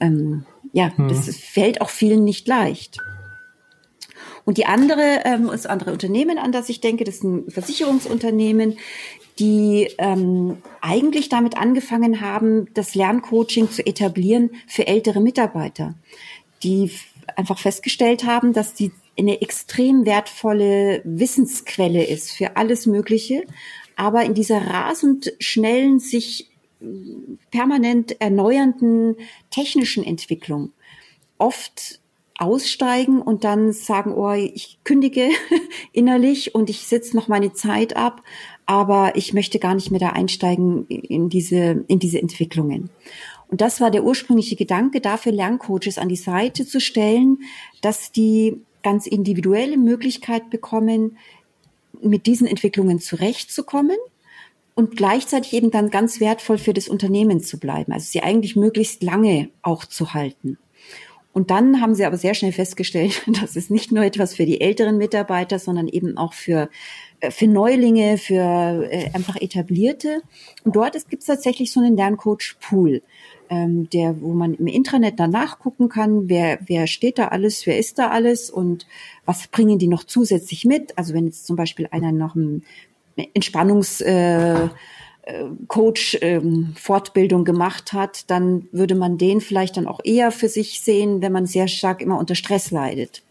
ähm, 0.00 0.44
ja, 0.78 0.96
hm. 0.96 1.08
das 1.08 1.36
fällt 1.36 1.80
auch 1.80 1.90
vielen 1.90 2.22
nicht 2.22 2.46
leicht. 2.46 2.98
Und 4.44 4.58
die 4.58 4.64
andere, 4.64 5.22
ähm, 5.24 5.48
das 5.48 5.66
andere 5.66 5.92
Unternehmen, 5.92 6.38
an 6.38 6.52
das 6.52 6.68
ich 6.68 6.80
denke, 6.80 7.02
das 7.02 7.16
ist 7.16 7.24
ein 7.24 7.50
Versicherungsunternehmen, 7.50 8.78
die 9.40 9.90
ähm, 9.98 10.58
eigentlich 10.80 11.28
damit 11.28 11.56
angefangen 11.56 12.20
haben, 12.20 12.72
das 12.74 12.94
Lerncoaching 12.94 13.70
zu 13.72 13.84
etablieren 13.84 14.50
für 14.68 14.86
ältere 14.86 15.20
Mitarbeiter, 15.20 15.94
die 16.62 16.92
einfach 17.34 17.58
festgestellt 17.58 18.24
haben, 18.24 18.52
dass 18.52 18.72
die 18.72 18.92
eine 19.18 19.42
extrem 19.42 20.06
wertvolle 20.06 21.02
Wissensquelle 21.04 22.04
ist 22.04 22.30
für 22.30 22.56
alles 22.56 22.86
Mögliche, 22.86 23.42
aber 23.96 24.22
in 24.22 24.34
dieser 24.34 24.64
rasend 24.64 25.32
schnellen, 25.40 25.98
sich 25.98 26.47
permanent 27.50 28.20
erneuernden 28.20 29.16
technischen 29.50 30.04
Entwicklung 30.04 30.72
oft 31.38 32.00
aussteigen 32.38 33.20
und 33.20 33.42
dann 33.42 33.72
sagen, 33.72 34.14
oh, 34.14 34.32
ich 34.32 34.78
kündige 34.84 35.28
innerlich 35.92 36.54
und 36.54 36.70
ich 36.70 36.86
sitze 36.86 37.16
noch 37.16 37.26
meine 37.26 37.52
Zeit 37.52 37.96
ab, 37.96 38.22
aber 38.64 39.16
ich 39.16 39.32
möchte 39.32 39.58
gar 39.58 39.74
nicht 39.74 39.90
mehr 39.90 40.00
da 40.00 40.10
einsteigen 40.10 40.86
in 40.86 41.28
diese, 41.28 41.84
in 41.88 41.98
diese 41.98 42.20
Entwicklungen. 42.20 42.90
Und 43.48 43.60
das 43.60 43.80
war 43.80 43.90
der 43.90 44.04
ursprüngliche 44.04 44.56
Gedanke, 44.56 45.00
dafür 45.00 45.32
Lerncoaches 45.32 45.98
an 45.98 46.08
die 46.08 46.16
Seite 46.16 46.66
zu 46.66 46.80
stellen, 46.80 47.38
dass 47.80 48.12
die 48.12 48.60
ganz 48.82 49.06
individuelle 49.06 49.76
Möglichkeit 49.76 50.50
bekommen, 50.50 51.18
mit 52.00 52.26
diesen 52.26 52.46
Entwicklungen 52.46 53.00
zurechtzukommen 53.00 53.96
und 54.78 54.96
gleichzeitig 54.96 55.54
eben 55.54 55.72
dann 55.72 55.90
ganz 55.90 56.20
wertvoll 56.20 56.56
für 56.56 56.72
das 56.72 56.86
Unternehmen 56.86 57.40
zu 57.40 57.58
bleiben, 57.58 57.90
also 57.92 58.06
sie 58.08 58.22
eigentlich 58.22 58.54
möglichst 58.54 59.02
lange 59.02 59.48
auch 59.60 59.84
zu 59.84 60.14
halten. 60.14 60.56
Und 61.32 61.50
dann 61.50 61.80
haben 61.80 61.96
sie 61.96 62.04
aber 62.04 62.16
sehr 62.16 62.34
schnell 62.34 62.52
festgestellt, 62.52 63.22
das 63.40 63.56
ist 63.56 63.72
nicht 63.72 63.90
nur 63.90 64.04
etwas 64.04 64.36
für 64.36 64.46
die 64.46 64.60
älteren 64.60 64.96
Mitarbeiter, 64.96 65.58
sondern 65.58 65.88
eben 65.88 66.16
auch 66.16 66.32
für, 66.32 66.70
äh, 67.18 67.32
für 67.32 67.48
Neulinge, 67.48 68.18
für 68.18 68.88
äh, 68.88 69.10
einfach 69.14 69.34
etablierte. 69.40 70.22
Und 70.62 70.76
dort 70.76 70.94
gibt 71.08 71.22
es 71.22 71.26
tatsächlich 71.26 71.72
so 71.72 71.80
einen 71.80 71.96
Lerncoach-Pool 71.96 73.02
ähm, 73.50 73.90
der, 73.90 74.20
wo 74.20 74.32
man 74.32 74.54
im 74.54 74.68
Intranet 74.68 75.18
dann 75.18 75.30
nachgucken 75.30 75.88
kann, 75.88 76.28
wer, 76.28 76.60
wer 76.66 76.86
steht 76.86 77.18
da 77.18 77.28
alles, 77.28 77.66
wer 77.66 77.78
ist 77.78 77.98
da 77.98 78.10
alles 78.10 78.48
und 78.48 78.86
was 79.24 79.48
bringen 79.48 79.80
die 79.80 79.88
noch 79.88 80.04
zusätzlich 80.04 80.64
mit. 80.64 80.96
Also 80.96 81.14
wenn 81.14 81.26
jetzt 81.26 81.46
zum 81.46 81.56
Beispiel 81.56 81.88
einer 81.90 82.12
noch 82.12 82.36
ein 82.36 82.62
Entspannungs 83.34 84.00
äh, 84.00 84.64
äh, 84.64 85.44
ähm, 86.20 86.74
gemacht 87.44 87.92
hat, 87.92 88.30
dann 88.30 88.68
würde 88.72 88.94
man 88.94 89.18
den 89.18 89.40
vielleicht 89.40 89.76
dann 89.76 89.86
auch 89.86 90.00
eher 90.04 90.30
für 90.30 90.48
sich 90.48 90.80
sehen, 90.80 91.20
wenn 91.22 91.32
man 91.32 91.46
sehr 91.46 91.68
stark 91.68 92.00
immer 92.00 92.18
unter 92.18 92.34
Stress 92.34 92.70
leidet 92.70 93.22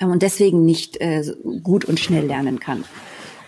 und 0.00 0.22
deswegen 0.22 0.64
nicht 0.64 1.00
äh, 1.00 1.24
gut 1.62 1.84
und 1.84 2.00
schnell 2.00 2.26
lernen 2.26 2.60
kann. 2.60 2.84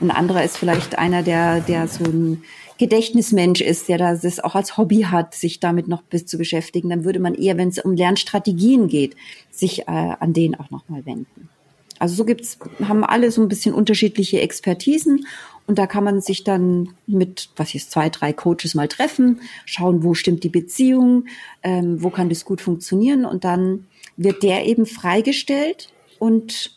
Ein 0.00 0.10
anderer 0.10 0.44
ist 0.44 0.56
vielleicht 0.56 0.98
einer, 0.98 1.22
der, 1.22 1.60
der 1.60 1.88
so 1.88 2.04
ein 2.04 2.42
Gedächtnismensch 2.78 3.60
ist, 3.60 3.88
der 3.88 3.98
das 3.98 4.40
auch 4.40 4.54
als 4.54 4.76
Hobby 4.76 5.02
hat, 5.02 5.34
sich 5.34 5.60
damit 5.60 5.86
noch 5.86 6.02
bis 6.02 6.26
zu 6.26 6.36
beschäftigen, 6.36 6.90
dann 6.90 7.04
würde 7.04 7.20
man 7.20 7.34
eher, 7.34 7.56
wenn 7.56 7.68
es 7.68 7.78
um 7.78 7.94
Lernstrategien 7.94 8.88
geht, 8.88 9.14
sich 9.50 9.82
äh, 9.82 9.84
an 9.86 10.32
den 10.32 10.58
auch 10.58 10.70
nochmal 10.70 11.06
wenden. 11.06 11.48
Also 11.98 12.14
so 12.14 12.24
gibt's, 12.24 12.58
haben 12.82 13.04
alle 13.04 13.30
so 13.30 13.42
ein 13.42 13.48
bisschen 13.48 13.74
unterschiedliche 13.74 14.40
Expertisen 14.40 15.26
und 15.66 15.78
da 15.78 15.86
kann 15.86 16.04
man 16.04 16.20
sich 16.20 16.44
dann 16.44 16.90
mit, 17.06 17.50
was 17.56 17.74
ist, 17.74 17.90
zwei, 17.90 18.10
drei 18.10 18.32
Coaches 18.32 18.74
mal 18.74 18.88
treffen, 18.88 19.40
schauen, 19.64 20.02
wo 20.02 20.14
stimmt 20.14 20.44
die 20.44 20.48
Beziehung, 20.48 21.26
ähm, 21.62 22.02
wo 22.02 22.10
kann 22.10 22.28
das 22.28 22.44
gut 22.44 22.60
funktionieren 22.60 23.24
und 23.24 23.44
dann 23.44 23.86
wird 24.16 24.42
der 24.42 24.66
eben 24.66 24.86
freigestellt 24.86 25.90
und 26.18 26.76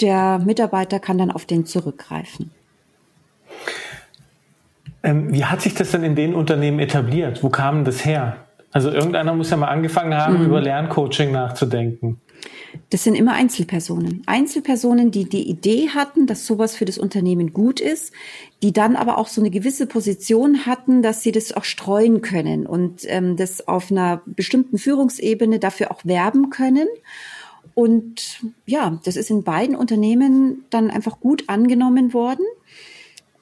der 0.00 0.38
Mitarbeiter 0.38 0.98
kann 0.98 1.18
dann 1.18 1.30
auf 1.30 1.44
den 1.44 1.66
zurückgreifen. 1.66 2.50
Ähm, 5.02 5.32
wie 5.32 5.44
hat 5.44 5.60
sich 5.60 5.74
das 5.74 5.90
denn 5.90 6.02
in 6.02 6.16
den 6.16 6.34
Unternehmen 6.34 6.78
etabliert? 6.78 7.42
Wo 7.42 7.50
kam 7.50 7.84
das 7.84 8.04
her? 8.04 8.38
Also 8.72 8.90
irgendeiner 8.90 9.34
muss 9.34 9.50
ja 9.50 9.56
mal 9.56 9.68
angefangen 9.68 10.14
haben, 10.14 10.38
mhm. 10.38 10.46
über 10.46 10.60
Lerncoaching 10.60 11.30
nachzudenken. 11.30 12.20
Das 12.90 13.04
sind 13.04 13.14
immer 13.14 13.32
Einzelpersonen. 13.32 14.22
Einzelpersonen, 14.26 15.10
die 15.10 15.24
die 15.24 15.48
Idee 15.48 15.90
hatten, 15.90 16.26
dass 16.26 16.46
sowas 16.46 16.76
für 16.76 16.84
das 16.84 16.98
Unternehmen 16.98 17.52
gut 17.52 17.80
ist, 17.80 18.12
die 18.62 18.72
dann 18.72 18.96
aber 18.96 19.18
auch 19.18 19.28
so 19.28 19.40
eine 19.40 19.50
gewisse 19.50 19.86
Position 19.86 20.66
hatten, 20.66 21.02
dass 21.02 21.22
sie 21.22 21.32
das 21.32 21.52
auch 21.52 21.64
streuen 21.64 22.20
können 22.20 22.66
und 22.66 23.02
ähm, 23.06 23.36
das 23.36 23.66
auf 23.66 23.90
einer 23.90 24.22
bestimmten 24.26 24.78
Führungsebene 24.78 25.58
dafür 25.58 25.90
auch 25.90 26.04
werben 26.04 26.50
können. 26.50 26.88
Und 27.74 28.40
ja, 28.66 29.00
das 29.04 29.16
ist 29.16 29.30
in 29.30 29.42
beiden 29.42 29.74
Unternehmen 29.74 30.64
dann 30.70 30.90
einfach 30.90 31.20
gut 31.20 31.44
angenommen 31.48 32.14
worden. 32.14 32.46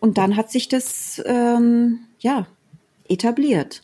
Und 0.00 0.18
dann 0.18 0.36
hat 0.36 0.50
sich 0.50 0.68
das 0.68 1.22
ähm, 1.26 2.00
ja 2.18 2.46
etabliert. 3.08 3.82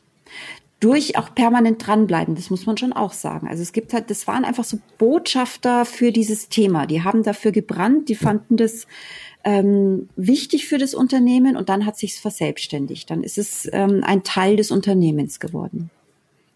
Durch 0.80 1.18
auch 1.18 1.34
permanent 1.34 1.84
dranbleiben, 1.84 2.36
das 2.36 2.50
muss 2.50 2.64
man 2.64 2.76
schon 2.76 2.92
auch 2.92 3.12
sagen. 3.12 3.48
Also 3.48 3.62
es 3.62 3.72
gibt 3.72 3.92
halt, 3.92 4.10
das 4.10 4.28
waren 4.28 4.44
einfach 4.44 4.62
so 4.62 4.78
Botschafter 4.96 5.84
für 5.84 6.12
dieses 6.12 6.48
Thema. 6.48 6.86
Die 6.86 7.02
haben 7.02 7.24
dafür 7.24 7.50
gebrannt, 7.50 8.08
die 8.08 8.14
fanden 8.14 8.56
das 8.56 8.86
ähm, 9.42 10.08
wichtig 10.14 10.68
für 10.68 10.78
das 10.78 10.94
Unternehmen 10.94 11.56
und 11.56 11.68
dann 11.68 11.84
hat 11.84 11.96
sich's 11.96 12.18
verselbstständigt. 12.18 13.10
Dann 13.10 13.24
ist 13.24 13.38
es 13.38 13.68
ähm, 13.72 14.04
ein 14.04 14.22
Teil 14.22 14.56
des 14.56 14.70
Unternehmens 14.70 15.40
geworden. 15.40 15.90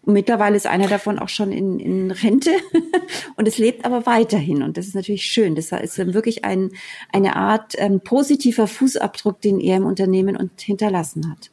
Und 0.03 0.13
mittlerweile 0.13 0.57
ist 0.57 0.67
einer 0.67 0.87
davon 0.87 1.17
auch 1.17 1.29
schon 1.29 1.51
in, 1.51 1.79
in 1.79 2.11
Rente 2.11 2.51
und 3.37 3.47
es 3.47 3.57
lebt 3.57 3.85
aber 3.85 4.05
weiterhin. 4.05 4.61
Und 4.61 4.77
das 4.77 4.87
ist 4.87 4.95
natürlich 4.95 5.23
schön. 5.23 5.55
Das 5.55 5.71
ist 5.71 5.97
wirklich 6.13 6.43
ein, 6.43 6.71
eine 7.11 7.35
Art 7.37 7.73
ähm, 7.77 8.01
positiver 8.01 8.67
Fußabdruck, 8.67 9.39
den 9.39 9.59
er 9.59 9.77
im 9.77 9.85
Unternehmen 9.85 10.35
und 10.35 10.59
hinterlassen 10.59 11.31
hat. 11.31 11.52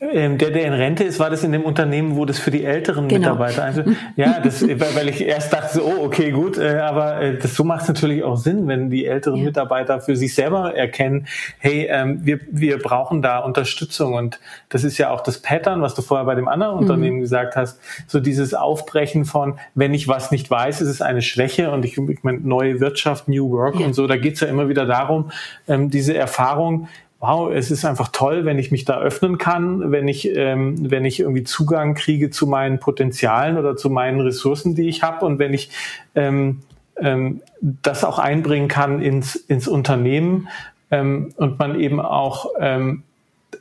Ähm, 0.00 0.36
der, 0.36 0.50
der 0.50 0.64
in 0.64 0.72
Rente 0.72 1.04
ist, 1.04 1.20
war 1.20 1.30
das 1.30 1.44
in 1.44 1.52
dem 1.52 1.62
Unternehmen, 1.62 2.16
wo 2.16 2.24
das 2.24 2.40
für 2.40 2.50
die 2.50 2.64
älteren 2.64 3.06
genau. 3.06 3.34
Mitarbeiter, 3.34 3.62
also 3.62 3.84
ja, 4.16 4.40
das, 4.40 4.62
weil 4.62 5.08
ich 5.08 5.20
erst 5.20 5.52
dachte, 5.52 5.74
so, 5.74 5.84
oh, 5.84 6.04
okay, 6.04 6.32
gut, 6.32 6.58
äh, 6.58 6.78
aber 6.78 7.20
äh, 7.20 7.38
das 7.38 7.54
so 7.54 7.62
macht 7.62 7.82
es 7.82 7.88
natürlich 7.88 8.24
auch 8.24 8.36
Sinn, 8.36 8.66
wenn 8.66 8.90
die 8.90 9.06
älteren 9.06 9.38
ja. 9.38 9.44
Mitarbeiter 9.44 10.00
für 10.00 10.16
sich 10.16 10.34
selber 10.34 10.74
erkennen, 10.74 11.28
hey, 11.58 11.86
ähm, 11.88 12.18
wir, 12.24 12.40
wir 12.50 12.78
brauchen 12.78 13.22
da 13.22 13.38
Unterstützung 13.38 14.14
und 14.14 14.40
das 14.70 14.82
ist 14.82 14.98
ja 14.98 15.10
auch 15.10 15.20
das 15.20 15.38
Pattern, 15.38 15.82
was 15.82 15.94
du 15.94 16.02
vorher 16.02 16.26
bei 16.26 16.34
dem 16.34 16.48
anderen 16.48 16.74
mhm. 16.74 16.80
Unternehmen 16.80 17.20
gesagt 17.20 17.54
hast, 17.54 17.78
so 18.08 18.18
dieses 18.18 18.54
Aufbrechen 18.54 19.24
von, 19.24 19.60
wenn 19.76 19.94
ich 19.94 20.08
was 20.08 20.32
nicht 20.32 20.50
weiß, 20.50 20.80
ist 20.80 20.88
es 20.88 21.00
eine 21.00 21.22
Schwäche 21.22 21.70
und 21.70 21.84
ich, 21.84 21.96
ich 21.96 22.24
meine, 22.24 22.40
neue 22.40 22.80
Wirtschaft, 22.80 23.28
New 23.28 23.52
Work 23.52 23.78
ja. 23.78 23.86
und 23.86 23.94
so, 23.94 24.08
da 24.08 24.16
geht's 24.16 24.40
ja 24.40 24.48
immer 24.48 24.68
wieder 24.68 24.84
darum, 24.84 25.30
ähm, 25.68 25.90
diese 25.90 26.16
Erfahrung, 26.16 26.88
wow, 27.22 27.52
es 27.54 27.70
ist 27.70 27.84
einfach 27.84 28.08
toll, 28.08 28.44
wenn 28.44 28.58
ich 28.58 28.72
mich 28.72 28.84
da 28.84 28.98
öffnen 28.98 29.38
kann, 29.38 29.92
wenn 29.92 30.08
ich, 30.08 30.28
ähm, 30.36 30.90
wenn 30.90 31.04
ich 31.04 31.20
irgendwie 31.20 31.44
Zugang 31.44 31.94
kriege 31.94 32.30
zu 32.30 32.48
meinen 32.48 32.80
Potenzialen 32.80 33.56
oder 33.56 33.76
zu 33.76 33.90
meinen 33.90 34.20
Ressourcen, 34.20 34.74
die 34.74 34.88
ich 34.88 35.04
habe 35.04 35.24
und 35.24 35.38
wenn 35.38 35.54
ich 35.54 35.70
ähm, 36.16 36.62
ähm, 36.96 37.40
das 37.60 38.02
auch 38.02 38.18
einbringen 38.18 38.66
kann 38.66 39.00
ins, 39.00 39.36
ins 39.36 39.68
Unternehmen 39.68 40.48
ähm, 40.90 41.32
und 41.36 41.60
man 41.60 41.78
eben 41.78 42.00
auch 42.00 42.50
ähm, 42.58 43.04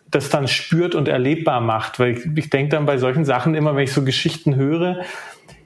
das 0.09 0.29
dann 0.29 0.47
spürt 0.47 0.95
und 0.95 1.07
erlebbar 1.07 1.61
macht. 1.61 1.99
Weil 1.99 2.17
ich, 2.17 2.25
ich 2.35 2.49
denke 2.49 2.71
dann 2.71 2.87
bei 2.87 2.97
solchen 2.97 3.25
Sachen 3.25 3.53
immer, 3.53 3.75
wenn 3.75 3.83
ich 3.83 3.93
so 3.93 4.03
Geschichten 4.03 4.55
höre, 4.55 5.01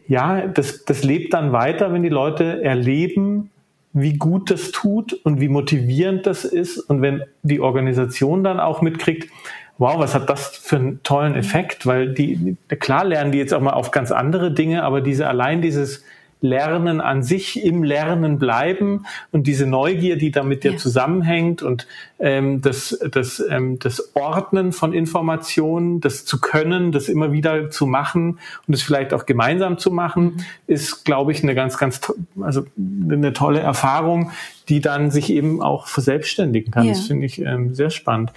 ja, 0.05 0.47
das, 0.47 0.83
das 0.83 1.05
lebt 1.05 1.33
dann 1.33 1.53
weiter, 1.53 1.93
wenn 1.93 2.03
die 2.03 2.09
Leute 2.09 2.61
erleben, 2.61 3.51
wie 3.95 4.17
gut 4.17 4.51
das 4.51 4.71
tut 4.71 5.13
und 5.13 5.39
wie 5.39 5.47
motivierend 5.47 6.27
das 6.27 6.43
ist. 6.43 6.77
Und 6.77 7.01
wenn 7.01 7.23
die 7.43 7.61
Organisation 7.61 8.43
dann 8.43 8.59
auch 8.59 8.81
mitkriegt, 8.81 9.31
wow, 9.77 9.97
was 9.97 10.13
hat 10.13 10.29
das 10.29 10.57
für 10.57 10.75
einen 10.75 11.01
tollen 11.03 11.33
Effekt? 11.33 11.85
Weil 11.85 12.13
die, 12.13 12.57
klar 12.79 13.05
lernen 13.05 13.31
die 13.31 13.37
jetzt 13.37 13.53
auch 13.53 13.61
mal 13.61 13.71
auf 13.71 13.91
ganz 13.91 14.11
andere 14.11 14.51
Dinge, 14.51 14.83
aber 14.83 14.99
diese, 14.99 15.29
allein 15.29 15.61
dieses 15.61 16.03
Lernen 16.41 17.01
an 17.01 17.23
sich 17.23 17.63
im 17.63 17.83
Lernen 17.83 18.37
bleiben 18.37 19.05
und 19.31 19.47
diese 19.47 19.65
Neugier, 19.65 20.17
die 20.17 20.31
damit 20.31 20.63
ja. 20.63 20.77
zusammenhängt 20.77 21.63
und 21.63 21.87
ähm, 22.19 22.61
das, 22.61 22.99
das, 23.11 23.43
ähm, 23.49 23.79
das 23.79 24.15
Ordnen 24.15 24.71
von 24.71 24.93
Informationen, 24.93 26.01
das 26.01 26.25
zu 26.25 26.39
können, 26.39 26.91
das 26.91 27.09
immer 27.09 27.31
wieder 27.31 27.69
zu 27.71 27.87
machen 27.87 28.39
und 28.67 28.73
es 28.73 28.83
vielleicht 28.83 29.13
auch 29.13 29.25
gemeinsam 29.25 29.77
zu 29.77 29.91
machen, 29.91 30.23
mhm. 30.23 30.43
ist, 30.67 31.05
glaube 31.05 31.31
ich, 31.31 31.41
eine 31.41 31.55
ganz, 31.55 31.77
ganz, 31.77 32.01
also 32.39 32.65
eine 32.77 33.33
tolle 33.33 33.59
Erfahrung, 33.59 34.31
die 34.69 34.81
dann 34.81 35.11
sich 35.11 35.31
eben 35.31 35.61
auch 35.61 35.87
verselbstständigen 35.87 36.71
kann. 36.71 36.85
Ja. 36.85 36.93
Das 36.93 37.07
finde 37.07 37.25
ich 37.25 37.41
ähm, 37.41 37.73
sehr 37.73 37.89
spannend. 37.89 38.31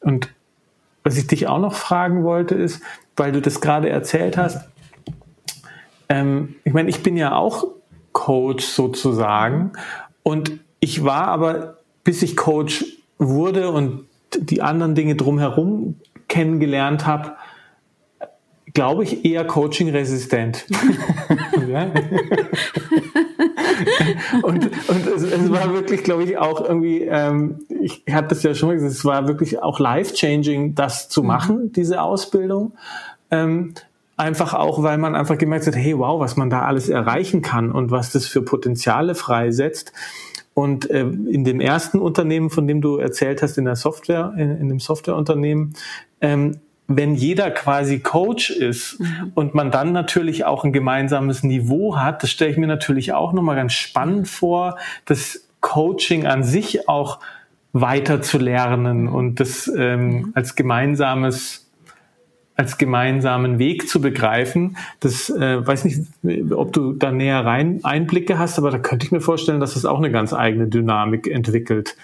Und 0.00 0.28
was 1.04 1.16
ich 1.16 1.26
dich 1.26 1.46
auch 1.46 1.60
noch 1.60 1.74
fragen 1.74 2.24
wollte, 2.24 2.54
ist, 2.54 2.82
weil 3.16 3.32
du 3.32 3.40
das 3.40 3.60
gerade 3.60 3.88
erzählt 3.88 4.36
hast, 4.36 4.68
ähm, 6.08 6.56
ich 6.64 6.72
meine, 6.72 6.88
ich 6.88 7.02
bin 7.02 7.16
ja 7.16 7.34
auch 7.34 7.66
Coach 8.12 8.64
sozusagen 8.64 9.72
und 10.22 10.60
ich 10.80 11.04
war 11.04 11.28
aber, 11.28 11.78
bis 12.04 12.22
ich 12.22 12.36
Coach 12.36 12.84
wurde 13.18 13.70
und 13.70 14.06
die 14.38 14.62
anderen 14.62 14.94
Dinge 14.94 15.16
drumherum 15.16 15.96
kennengelernt 16.28 17.06
habe, 17.06 17.32
glaube 18.74 19.04
ich, 19.04 19.24
eher 19.24 19.46
coaching-resistent. 19.46 20.66
und 24.42 24.70
und 24.88 25.06
es, 25.06 25.22
es, 25.22 25.50
war 25.50 25.72
wirklich, 25.72 26.04
glaube 26.04 26.24
ich, 26.24 26.36
auch 26.36 26.60
irgendwie, 26.60 27.02
ähm, 27.02 27.60
ich 27.80 28.04
hatte 28.10 28.28
das 28.28 28.42
ja 28.42 28.54
schon 28.54 28.68
mal 28.68 28.74
gesagt, 28.74 28.92
es 28.92 29.04
war 29.04 29.28
wirklich 29.28 29.62
auch 29.62 29.80
life-changing, 29.80 30.74
das 30.74 31.08
zu 31.08 31.22
mhm. 31.22 31.28
machen, 31.28 31.72
diese 31.72 32.02
Ausbildung. 32.02 32.72
Ähm, 33.30 33.72
einfach 34.16 34.54
auch, 34.54 34.82
weil 34.82 34.98
man 34.98 35.14
einfach 35.14 35.38
gemerkt 35.38 35.66
hat, 35.66 35.76
hey, 35.76 35.96
wow, 35.98 36.20
was 36.20 36.36
man 36.36 36.50
da 36.50 36.62
alles 36.62 36.88
erreichen 36.88 37.42
kann 37.42 37.70
und 37.70 37.90
was 37.90 38.12
das 38.12 38.26
für 38.26 38.42
Potenziale 38.42 39.14
freisetzt. 39.14 39.92
Und 40.54 40.88
äh, 40.90 41.00
in 41.02 41.44
dem 41.44 41.60
ersten 41.60 41.98
Unternehmen, 41.98 42.48
von 42.48 42.66
dem 42.66 42.80
du 42.80 42.96
erzählt 42.96 43.42
hast, 43.42 43.58
in 43.58 43.66
der 43.66 43.76
Software, 43.76 44.32
in, 44.38 44.56
in 44.58 44.68
dem 44.68 44.80
Softwareunternehmen, 44.80 45.74
ähm, 46.22 46.58
wenn 46.88 47.14
jeder 47.14 47.50
quasi 47.50 47.98
Coach 47.98 48.50
ist 48.50 49.00
mhm. 49.00 49.32
und 49.34 49.54
man 49.54 49.70
dann 49.70 49.92
natürlich 49.92 50.44
auch 50.44 50.64
ein 50.64 50.72
gemeinsames 50.72 51.42
Niveau 51.42 51.96
hat, 51.96 52.22
das 52.22 52.30
stelle 52.30 52.52
ich 52.52 52.56
mir 52.56 52.68
natürlich 52.68 53.12
auch 53.12 53.32
nochmal 53.32 53.56
ganz 53.56 53.72
spannend 53.72 54.28
vor, 54.28 54.78
das 55.04 55.48
Coaching 55.60 56.26
an 56.26 56.44
sich 56.44 56.88
auch 56.88 57.18
weiter 57.72 58.22
zu 58.22 58.38
lernen 58.38 59.08
und 59.08 59.40
das 59.40 59.70
ähm, 59.76 60.08
mhm. 60.08 60.32
als 60.34 60.54
gemeinsames 60.54 61.65
als 62.56 62.78
gemeinsamen 62.78 63.58
Weg 63.58 63.88
zu 63.88 64.00
begreifen. 64.00 64.76
Das 65.00 65.28
äh, 65.30 65.64
weiß 65.64 65.84
nicht, 65.84 66.00
ob 66.52 66.72
du 66.72 66.94
da 66.94 67.12
näher 67.12 67.44
rein 67.44 67.80
Einblicke 67.84 68.38
hast, 68.38 68.58
aber 68.58 68.70
da 68.70 68.78
könnte 68.78 69.04
ich 69.06 69.12
mir 69.12 69.20
vorstellen, 69.20 69.60
dass 69.60 69.76
es 69.76 69.84
auch 69.84 69.98
eine 69.98 70.10
ganz 70.10 70.32
eigene 70.32 70.66
Dynamik 70.66 71.26
entwickelt. 71.26 71.96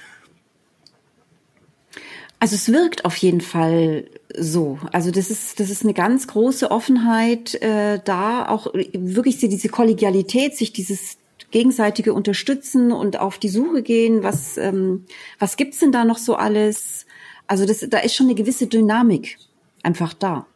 Also 2.39 2.57
es 2.57 2.71
wirkt 2.71 3.05
auf 3.05 3.17
jeden 3.17 3.41
Fall 3.41 4.05
so. 4.37 4.79
Also 4.91 5.11
das 5.11 5.31
ist 5.31 5.61
das 5.61 5.71
ist 5.71 5.85
eine 5.85 5.95
ganz 5.95 6.27
große 6.27 6.71
Offenheit 6.71 7.55
äh, 7.63 8.01
da, 8.05 8.49
auch 8.49 8.67
wirklich 8.75 9.39
diese 9.39 9.69
Kollegialität, 9.69 10.57
sich 10.57 10.73
dieses 10.73 11.19
gegenseitige 11.53 12.13
Unterstützen 12.13 12.91
und 12.91 13.19
auf 13.21 13.39
die 13.39 13.49
Suche 13.49 13.83
gehen. 13.83 14.25
Was 14.25 14.59
ähm, 14.59 15.07
was 15.39 15.57
gibt's 15.57 15.79
denn 15.79 15.93
da 15.93 16.05
noch 16.05 16.19
so 16.19 16.35
alles? 16.35 17.07
Also 17.47 17.65
das 17.65 17.87
da 17.89 17.99
ist 17.99 18.17
schon 18.17 18.27
eine 18.27 18.35
gewisse 18.35 18.67
Dynamik 18.67 19.39
einfach 19.83 20.15
da. 20.15 20.47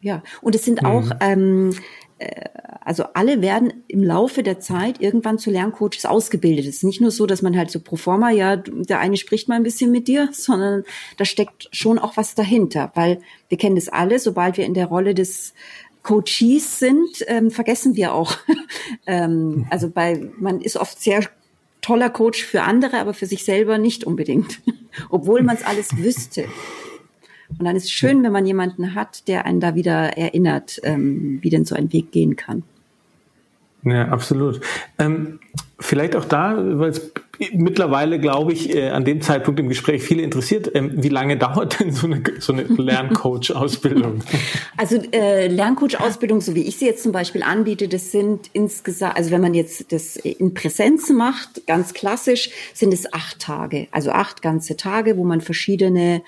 Ja, 0.00 0.22
und 0.40 0.54
es 0.54 0.64
sind 0.64 0.82
mhm. 0.82 0.88
auch 0.88 1.10
ähm, 1.20 1.70
äh, 2.18 2.48
also 2.84 3.04
alle 3.14 3.42
werden 3.42 3.84
im 3.86 4.02
Laufe 4.02 4.42
der 4.42 4.58
Zeit 4.58 5.00
irgendwann 5.00 5.38
zu 5.38 5.50
Lerncoaches 5.50 6.04
ausgebildet. 6.04 6.66
Es 6.66 6.76
ist 6.76 6.84
nicht 6.84 7.00
nur 7.00 7.10
so, 7.10 7.26
dass 7.26 7.42
man 7.42 7.56
halt 7.56 7.70
so 7.70 7.80
pro 7.80 7.96
forma, 7.96 8.30
ja, 8.30 8.56
der 8.56 8.98
eine 8.98 9.16
spricht 9.16 9.48
mal 9.48 9.54
ein 9.54 9.62
bisschen 9.62 9.92
mit 9.92 10.08
dir, 10.08 10.28
sondern 10.32 10.84
da 11.16 11.24
steckt 11.24 11.68
schon 11.72 11.98
auch 11.98 12.16
was 12.16 12.34
dahinter, 12.34 12.90
weil 12.94 13.20
wir 13.48 13.58
kennen 13.58 13.76
das 13.76 13.88
alle, 13.88 14.18
sobald 14.18 14.56
wir 14.56 14.64
in 14.64 14.74
der 14.74 14.86
Rolle 14.86 15.14
des 15.14 15.54
Coaches 16.02 16.80
sind, 16.80 17.24
ähm, 17.28 17.50
vergessen 17.50 17.94
wir 17.94 18.12
auch. 18.12 18.36
ähm, 19.06 19.66
also 19.70 19.88
bei, 19.88 20.28
man 20.38 20.60
ist 20.60 20.76
oft 20.76 21.00
sehr 21.00 21.22
toller 21.80 22.10
Coach 22.10 22.42
für 22.44 22.62
andere, 22.62 22.98
aber 22.98 23.14
für 23.14 23.26
sich 23.26 23.44
selber 23.44 23.78
nicht 23.78 24.04
unbedingt, 24.04 24.60
obwohl 25.10 25.42
man 25.42 25.56
es 25.56 25.64
alles 25.64 25.96
wüsste. 25.96 26.46
Und 27.58 27.64
dann 27.64 27.76
ist 27.76 27.84
es 27.84 27.90
schön, 27.90 28.22
wenn 28.22 28.32
man 28.32 28.46
jemanden 28.46 28.94
hat, 28.94 29.28
der 29.28 29.46
einen 29.46 29.60
da 29.60 29.74
wieder 29.74 30.16
erinnert, 30.16 30.80
ähm, 30.82 31.38
wie 31.42 31.50
denn 31.50 31.64
so 31.64 31.74
ein 31.74 31.92
Weg 31.92 32.12
gehen 32.12 32.36
kann. 32.36 32.62
Ja, 33.84 34.08
absolut. 34.08 34.60
Ähm, 34.98 35.40
vielleicht 35.80 36.14
auch 36.14 36.24
da, 36.24 36.56
weil 36.56 36.90
es 36.90 37.12
mittlerweile, 37.52 38.20
glaube 38.20 38.52
ich, 38.52 38.72
äh, 38.74 38.90
an 38.90 39.04
dem 39.04 39.20
Zeitpunkt 39.20 39.58
im 39.58 39.68
Gespräch 39.68 40.02
viele 40.02 40.22
interessiert, 40.22 40.70
ähm, 40.74 40.92
wie 41.02 41.08
lange 41.08 41.36
dauert 41.38 41.80
denn 41.80 41.90
so 41.92 42.06
eine, 42.06 42.22
so 42.38 42.52
eine 42.52 42.62
Lerncoach-Ausbildung? 42.62 44.22
Also 44.76 44.96
äh, 45.12 45.46
Lerncoach-Ausbildung, 45.48 46.40
so 46.40 46.54
wie 46.54 46.62
ich 46.62 46.76
sie 46.76 46.86
jetzt 46.86 47.02
zum 47.02 47.12
Beispiel 47.12 47.42
anbiete, 47.42 47.88
das 47.88 48.10
sind 48.10 48.50
insgesamt, 48.52 49.16
also 49.16 49.30
wenn 49.30 49.40
man 49.40 49.54
jetzt 49.54 49.92
das 49.92 50.16
in 50.16 50.54
Präsenz 50.54 51.10
macht, 51.10 51.66
ganz 51.66 51.94
klassisch, 51.94 52.50
sind 52.74 52.92
es 52.92 53.12
acht 53.12 53.38
Tage, 53.38 53.86
also 53.92 54.10
acht 54.10 54.42
ganze 54.42 54.76
Tage, 54.76 55.16
wo 55.16 55.24
man 55.24 55.40
verschiedene 55.40 56.22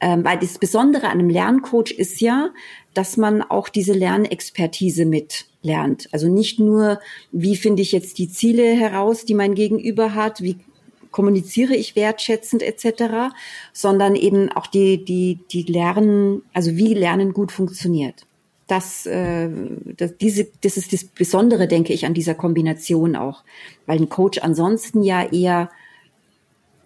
ähm, 0.00 0.24
weil 0.24 0.38
das 0.38 0.58
Besondere 0.58 1.06
an 1.06 1.18
einem 1.18 1.30
Lerncoach 1.30 1.90
ist 1.90 2.20
ja, 2.20 2.50
dass 2.94 3.16
man 3.16 3.42
auch 3.42 3.68
diese 3.68 3.92
Lernexpertise 3.92 5.04
mit 5.04 5.46
lernt. 5.62 6.08
Also 6.12 6.28
nicht 6.28 6.60
nur, 6.60 7.00
wie 7.32 7.56
finde 7.56 7.82
ich 7.82 7.92
jetzt 7.92 8.18
die 8.18 8.30
Ziele 8.30 8.64
heraus, 8.74 9.24
die 9.24 9.34
mein 9.34 9.54
Gegenüber 9.54 10.14
hat, 10.14 10.40
wie 10.42 10.58
kommuniziere 11.10 11.74
ich 11.74 11.96
wertschätzend 11.96 12.62
etc., 12.62 13.34
sondern 13.72 14.14
eben 14.14 14.52
auch 14.52 14.66
die 14.66 15.04
die 15.04 15.38
die 15.50 15.62
Lernen, 15.62 16.42
also 16.52 16.76
wie 16.76 16.94
Lernen 16.94 17.32
gut 17.32 17.50
funktioniert. 17.50 18.26
Das, 18.66 19.06
äh, 19.06 19.48
das, 19.96 20.18
diese, 20.18 20.46
das 20.60 20.76
ist 20.76 20.92
das 20.92 21.04
Besondere, 21.04 21.68
denke 21.68 21.94
ich, 21.94 22.04
an 22.04 22.12
dieser 22.12 22.34
Kombination 22.34 23.16
auch, 23.16 23.42
weil 23.86 23.98
ein 23.98 24.10
Coach 24.10 24.38
ansonsten 24.42 25.02
ja 25.02 25.22
eher 25.24 25.70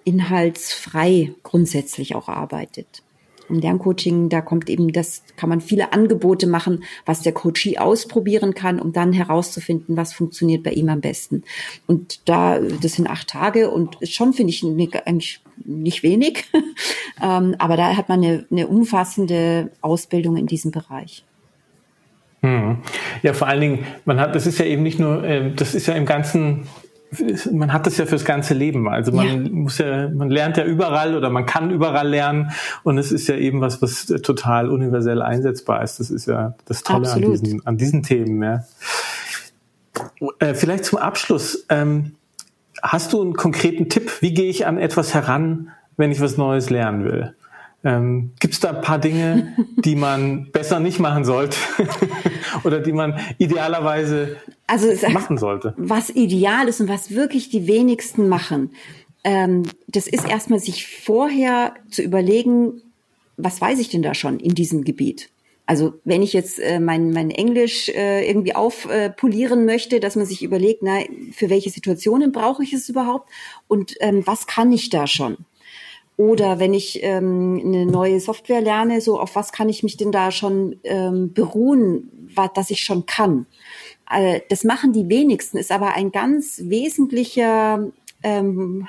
inhaltsfrei 0.05 1.33
grundsätzlich 1.43 2.15
auch 2.15 2.29
arbeitet. 2.29 3.03
Im 3.49 3.59
Lerncoaching, 3.61 4.29
da 4.29 4.41
kommt 4.41 4.71
eben 4.71 4.93
das, 4.93 5.25
kann 5.37 5.49
man 5.49 5.61
viele 5.61 5.93
Angebote 5.93 6.47
machen, 6.47 6.85
was 7.05 7.21
der 7.21 7.33
Coachee 7.33 7.77
ausprobieren 7.77 8.55
kann, 8.55 8.81
um 8.81 8.93
dann 8.93 9.13
herauszufinden, 9.13 9.97
was 9.97 10.13
funktioniert 10.13 10.63
bei 10.63 10.71
ihm 10.71 10.89
am 10.89 11.01
besten. 11.01 11.43
Und 11.87 12.29
da, 12.29 12.59
das 12.61 12.95
sind 12.95 13.11
acht 13.11 13.29
Tage 13.29 13.71
und 13.71 13.99
schon 14.09 14.33
finde 14.33 14.53
ich 14.53 14.65
eigentlich 15.07 15.41
nicht 15.65 16.03
wenig, 16.03 16.45
ähm, 17.23 17.55
aber 17.59 17.77
da 17.77 17.97
hat 17.97 18.09
man 18.09 18.23
eine, 18.23 18.47
eine 18.51 18.69
umfassende 18.69 19.71
Ausbildung 19.81 20.37
in 20.37 20.47
diesem 20.47 20.71
Bereich. 20.71 21.25
Hm. 22.43 22.79
Ja, 23.23 23.35
vor 23.35 23.47
allen 23.47 23.61
Dingen, 23.61 23.87
man 24.05 24.19
hat, 24.19 24.35
das 24.35 24.47
ist 24.47 24.59
ja 24.59 24.65
eben 24.65 24.83
nicht 24.83 24.99
nur, 24.99 25.23
äh, 25.25 25.53
das 25.55 25.75
ist 25.75 25.87
ja 25.87 25.95
im 25.95 26.07
ganzen 26.07 26.67
man 27.53 27.73
hat 27.73 27.87
das 27.87 27.99
ja 27.99 28.07
fürs 28.07 28.25
ganze 28.25 28.55
Leben. 28.55 28.89
Also 28.89 29.13
man 29.13 29.45
ja. 29.45 29.51
muss 29.51 29.79
ja, 29.79 30.09
man 30.09 30.31
lernt 30.31 30.57
ja 30.57 30.65
überall 30.65 31.17
oder 31.17 31.31
man 31.31 31.47
kann 31.47 31.71
überall 31.71 32.09
lernen 32.09 32.53
und 32.85 32.99
es 32.99 33.13
ist 33.13 33.29
ja 33.29 33.37
eben 33.37 33.61
was, 33.61 33.83
was 33.83 34.07
total 34.07 34.71
universell 34.71 35.21
einsetzbar 35.23 35.83
ist. 35.83 36.01
Das 36.01 36.11
ist 36.11 36.27
ja 36.27 36.55
das 36.67 36.83
Tolle 36.83 37.11
an 37.11 37.21
diesen, 37.21 37.67
an 37.67 37.77
diesen 37.77 38.03
Themen. 38.03 38.43
Ja. 38.43 38.65
Äh, 40.39 40.55
vielleicht 40.55 40.85
zum 40.85 40.99
Abschluss. 40.99 41.67
Ähm, 41.69 42.13
hast 42.83 43.13
du 43.13 43.21
einen 43.21 43.35
konkreten 43.35 43.89
Tipp? 43.89 44.11
Wie 44.21 44.33
gehe 44.35 44.49
ich 44.49 44.67
an 44.67 44.79
etwas 44.79 45.15
heran, 45.15 45.71
wenn 45.97 46.11
ich 46.11 46.21
was 46.21 46.37
Neues 46.37 46.71
lernen 46.71 47.05
will? 47.05 47.35
Ähm, 47.85 48.33
Gibt 48.39 48.55
es 48.55 48.61
da 48.61 48.71
ein 48.71 48.81
paar 48.81 48.99
Dinge, 48.99 49.57
die 49.77 49.97
man 49.97 50.51
besser 50.53 50.81
nicht 50.81 51.01
machen 51.01 51.25
sollte 51.25 51.57
oder 52.65 52.81
die 52.81 52.93
man 52.93 53.19
idealerweise 53.39 54.37
also, 54.67 54.87
machen 55.09 55.39
sollte? 55.39 55.75
Was 55.77 56.11
ideal 56.11 56.69
ist 56.69 56.81
und 56.81 56.89
was 56.89 57.11
wirklich 57.11 57.51
die 57.51 57.67
wenigsten 57.67 58.29
machen, 58.29 58.71
ähm, 59.25 59.65
das 59.89 60.07
ist 60.07 60.29
erstmal 60.29 60.59
sich 60.59 60.87
vorher 60.87 61.75
zu 61.91 62.03
überlegen, 62.03 62.83
was 63.37 63.61
weiß 63.61 63.79
ich 63.79 63.89
denn 63.89 64.03
da 64.03 64.15
schon 64.15 64.39
in 64.41 64.55
diesem 64.55 64.85
Gebiet? 64.85 65.31
Also 65.65 65.95
wenn 66.05 66.23
ich 66.23 66.33
jetzt 66.33 66.59
äh, 66.59 66.81
mein, 66.81 67.13
mein 67.13 67.31
Englisch 67.31 67.89
äh, 67.89 68.29
irgendwie 68.29 68.55
aufpolieren 68.55 69.61
äh, 69.61 69.65
möchte, 69.65 70.01
dass 70.01 70.17
man 70.17 70.27
sich 70.27 70.43
überlegt, 70.43 70.83
na, 70.83 70.99
für 71.33 71.51
welche 71.51 71.71
Situationen 71.71 72.33
brauche 72.33 72.65
ich 72.65 72.73
es 72.73 72.89
überhaupt 72.89 73.31
und 73.69 73.95
ähm, 74.01 74.23
was 74.27 74.47
kann 74.47 74.73
ich 74.73 74.91
da 74.91 75.07
schon? 75.07 75.39
Oder 76.17 76.59
wenn 76.59 76.75
ich 76.75 77.03
ähm, 77.03 77.61
eine 77.65 77.87
neue 77.87 78.21
Software 78.21 78.61
lerne, 78.61 79.01
so 79.01 79.19
auf 79.19 79.35
was 79.35 79.53
kann 79.53 79.69
ich 79.69 79.83
mich 79.83 79.97
denn 79.97 80.13
da 80.13 80.31
schon 80.31 80.77
ähm, 80.85 81.33
beruhen, 81.33 82.29
was, 82.35 82.51
dass 82.55 82.71
ich 82.71 82.83
schon 82.83 83.07
kann? 83.07 83.47
Äh, 84.11 84.41
das 84.49 84.65
machen 84.65 84.93
die 84.93 85.09
wenigsten, 85.09 85.57
ist 85.57 85.73
aber 85.73 85.95
ein 85.95 86.13
ganz 86.13 86.61
wesentlicher 86.65 87.91
ähm, 88.23 88.89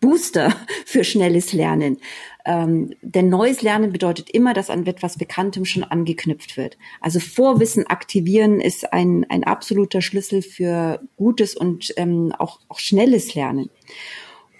Booster 0.00 0.54
für 0.84 1.04
schnelles 1.04 1.52
Lernen. 1.52 1.98
Ähm, 2.46 2.94
denn 3.00 3.30
neues 3.30 3.62
Lernen 3.62 3.90
bedeutet 3.90 4.28
immer, 4.28 4.52
dass 4.52 4.68
an 4.68 4.86
etwas 4.86 5.16
Bekanntem 5.16 5.64
schon 5.64 5.82
angeknüpft 5.82 6.58
wird. 6.58 6.76
Also 7.00 7.20
Vorwissen 7.20 7.86
aktivieren 7.86 8.60
ist 8.60 8.92
ein, 8.92 9.24
ein 9.30 9.44
absoluter 9.44 10.02
Schlüssel 10.02 10.42
für 10.42 11.00
gutes 11.16 11.56
und 11.56 11.94
ähm, 11.96 12.34
auch, 12.38 12.60
auch 12.68 12.80
schnelles 12.80 13.34
Lernen. 13.34 13.70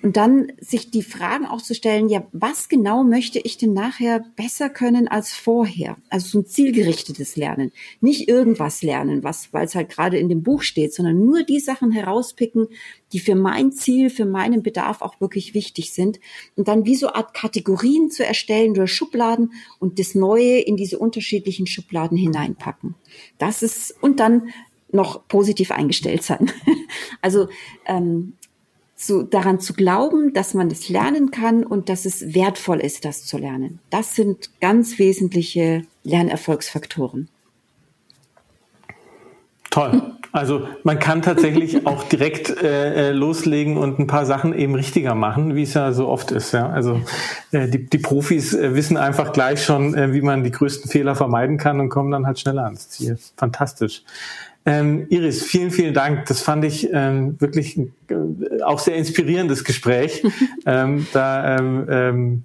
Und 0.05 0.19
dann 0.19 0.53
sich 0.61 0.91
die 0.91 1.03
Fragen 1.03 1.47
auch 1.47 1.63
zu 1.63 1.75
stellen, 1.75 2.11
ja, 2.11 2.27
was 2.31 2.69
genau 2.69 3.05
möchte 3.05 3.39
ich 3.39 3.57
denn 3.57 3.73
nachher 3.73 4.23
besser 4.37 4.69
können 4.69 5.09
als 5.09 5.33
vorher? 5.33 5.97
Also 6.11 6.29
so 6.29 6.39
ein 6.41 6.47
zielgerichtetes 6.47 7.37
Lernen. 7.37 7.73
Nicht 8.03 8.29
irgendwas 8.29 8.83
lernen, 8.83 9.25
was, 9.25 9.55
weil 9.55 9.65
es 9.65 9.75
halt 9.75 9.89
gerade 9.89 10.19
in 10.19 10.29
dem 10.29 10.43
Buch 10.43 10.61
steht, 10.61 10.93
sondern 10.93 11.25
nur 11.25 11.43
die 11.43 11.59
Sachen 11.59 11.91
herauspicken, 11.91 12.67
die 13.15 13.19
für 13.19 13.35
mein 13.35 13.73
Ziel, 13.73 14.11
für 14.11 14.27
meinen 14.27 14.63
Bedarf 14.63 15.01
auch 15.01 15.23
wirklich 15.23 15.55
wichtig 15.55 15.95
sind. 15.95 16.21
Und 16.55 16.69
dann 16.69 16.85
wie 16.85 16.97
so 16.97 17.09
Art 17.09 17.33
Kategorien 17.33 18.11
zu 18.11 18.27
erstellen 18.27 18.73
oder 18.73 18.87
Schubladen 18.87 19.55
und 19.79 19.99
das 19.99 20.15
Neue 20.15 20.59
in 20.59 20.77
diese 20.77 20.99
unterschiedlichen 20.99 21.67
Schubladen 21.67 22.19
hineinpacken. 22.19 22.95
Das 23.39 23.63
ist, 23.63 23.95
und 24.03 24.21
dann 24.21 24.51
noch 24.93 25.27
positiv 25.29 25.71
eingestellt 25.71 26.23
sein. 26.23 26.53
also 27.23 27.49
ähm, 27.87 28.35
zu, 28.97 29.23
daran 29.23 29.61
zu 29.61 29.75
glauben, 29.75 30.33
dass 30.33 30.55
man 30.55 30.71
es 30.71 30.89
lernen 30.89 31.31
kann 31.31 31.65
und 31.65 31.89
dass 31.89 32.05
es 32.05 32.35
wertvoll 32.35 32.81
ist, 32.81 33.05
das 33.05 33.25
zu 33.25 33.39
lernen. 33.39 33.81
Das 33.91 34.15
sind 34.15 34.51
ganz 34.61 34.99
wesentliche 34.99 35.83
Lernerfolgsfaktoren. 36.05 37.29
Toll. 39.71 40.03
Also 40.31 40.69
man 40.83 40.99
kann 40.99 41.23
tatsächlich 41.23 41.87
auch 41.89 42.05
direkt 42.05 42.51
äh, 42.63 43.09
äh, 43.09 43.11
loslegen 43.13 43.77
und 43.77 43.99
ein 43.99 44.07
paar 44.07 44.27
Sachen 44.27 44.53
eben 44.53 44.75
richtiger 44.75 45.15
machen, 45.15 45.55
wie 45.55 45.63
es 45.63 45.75
ja 45.75 45.93
so 45.93 46.09
oft 46.09 46.31
ist. 46.31 46.53
Ja? 46.53 46.71
Also 46.71 47.01
äh, 47.53 47.69
die, 47.69 47.87
die 47.87 47.99
Profis 47.99 48.55
äh, 48.55 48.75
wissen 48.75 48.97
einfach 48.97 49.33
gleich 49.33 49.65
schon, 49.65 49.95
äh, 49.95 50.13
wie 50.13 50.23
man 50.23 50.45
die 50.45 50.51
größten 50.51 50.91
Fehler 50.91 51.17
vermeiden 51.17 51.57
kann 51.57 51.81
und 51.81 51.89
kommen 51.89 52.11
dann 52.11 52.27
halt 52.27 52.39
schneller 52.39 52.65
ans 52.65 52.89
Ziel. 52.89 53.19
Fantastisch. 53.37 54.03
Ähm, 54.67 55.07
Iris, 55.11 55.43
vielen, 55.43 55.71
vielen 55.71 55.93
Dank. 55.93 56.27
Das 56.27 56.41
fand 56.41 56.65
ich 56.65 56.89
ähm, 56.93 57.39
wirklich 57.41 57.79
äh, 57.79 58.63
auch 58.63 58.79
sehr 58.79 58.97
inspirierendes 58.97 59.65
Gespräch. 59.65 60.23
ähm, 60.67 61.07
da 61.13 61.59
ähm, 61.59 61.87
ähm, 61.91 62.45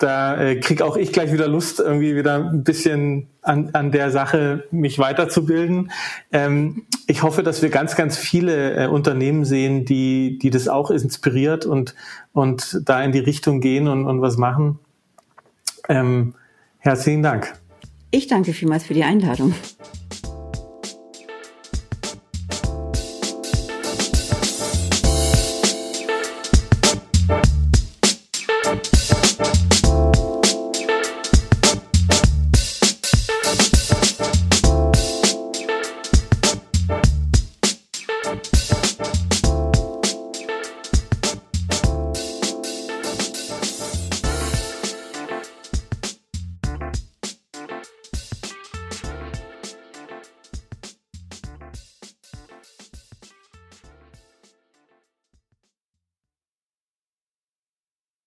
da 0.00 0.40
äh, 0.40 0.56
krieg 0.56 0.80
auch 0.80 0.96
ich 0.96 1.12
gleich 1.12 1.30
wieder 1.30 1.46
Lust, 1.46 1.78
irgendwie 1.78 2.16
wieder 2.16 2.36
ein 2.36 2.64
bisschen 2.64 3.28
an, 3.42 3.70
an 3.74 3.92
der 3.92 4.10
Sache 4.10 4.64
mich 4.70 4.98
weiterzubilden. 4.98 5.92
Ähm, 6.32 6.84
ich 7.06 7.22
hoffe, 7.22 7.42
dass 7.42 7.60
wir 7.60 7.68
ganz, 7.68 7.96
ganz 7.96 8.16
viele 8.16 8.84
äh, 8.84 8.86
Unternehmen 8.86 9.44
sehen, 9.44 9.84
die, 9.84 10.38
die 10.38 10.48
das 10.48 10.68
auch 10.68 10.90
inspiriert 10.90 11.66
und, 11.66 11.94
und 12.32 12.80
da 12.84 13.02
in 13.02 13.12
die 13.12 13.18
Richtung 13.18 13.60
gehen 13.60 13.88
und, 13.88 14.06
und 14.06 14.22
was 14.22 14.38
machen. 14.38 14.78
Ähm, 15.88 16.34
herzlichen 16.78 17.22
Dank. 17.22 17.52
Ich 18.10 18.26
danke 18.26 18.54
vielmals 18.54 18.84
für 18.84 18.94
die 18.94 19.04
Einladung. 19.04 19.54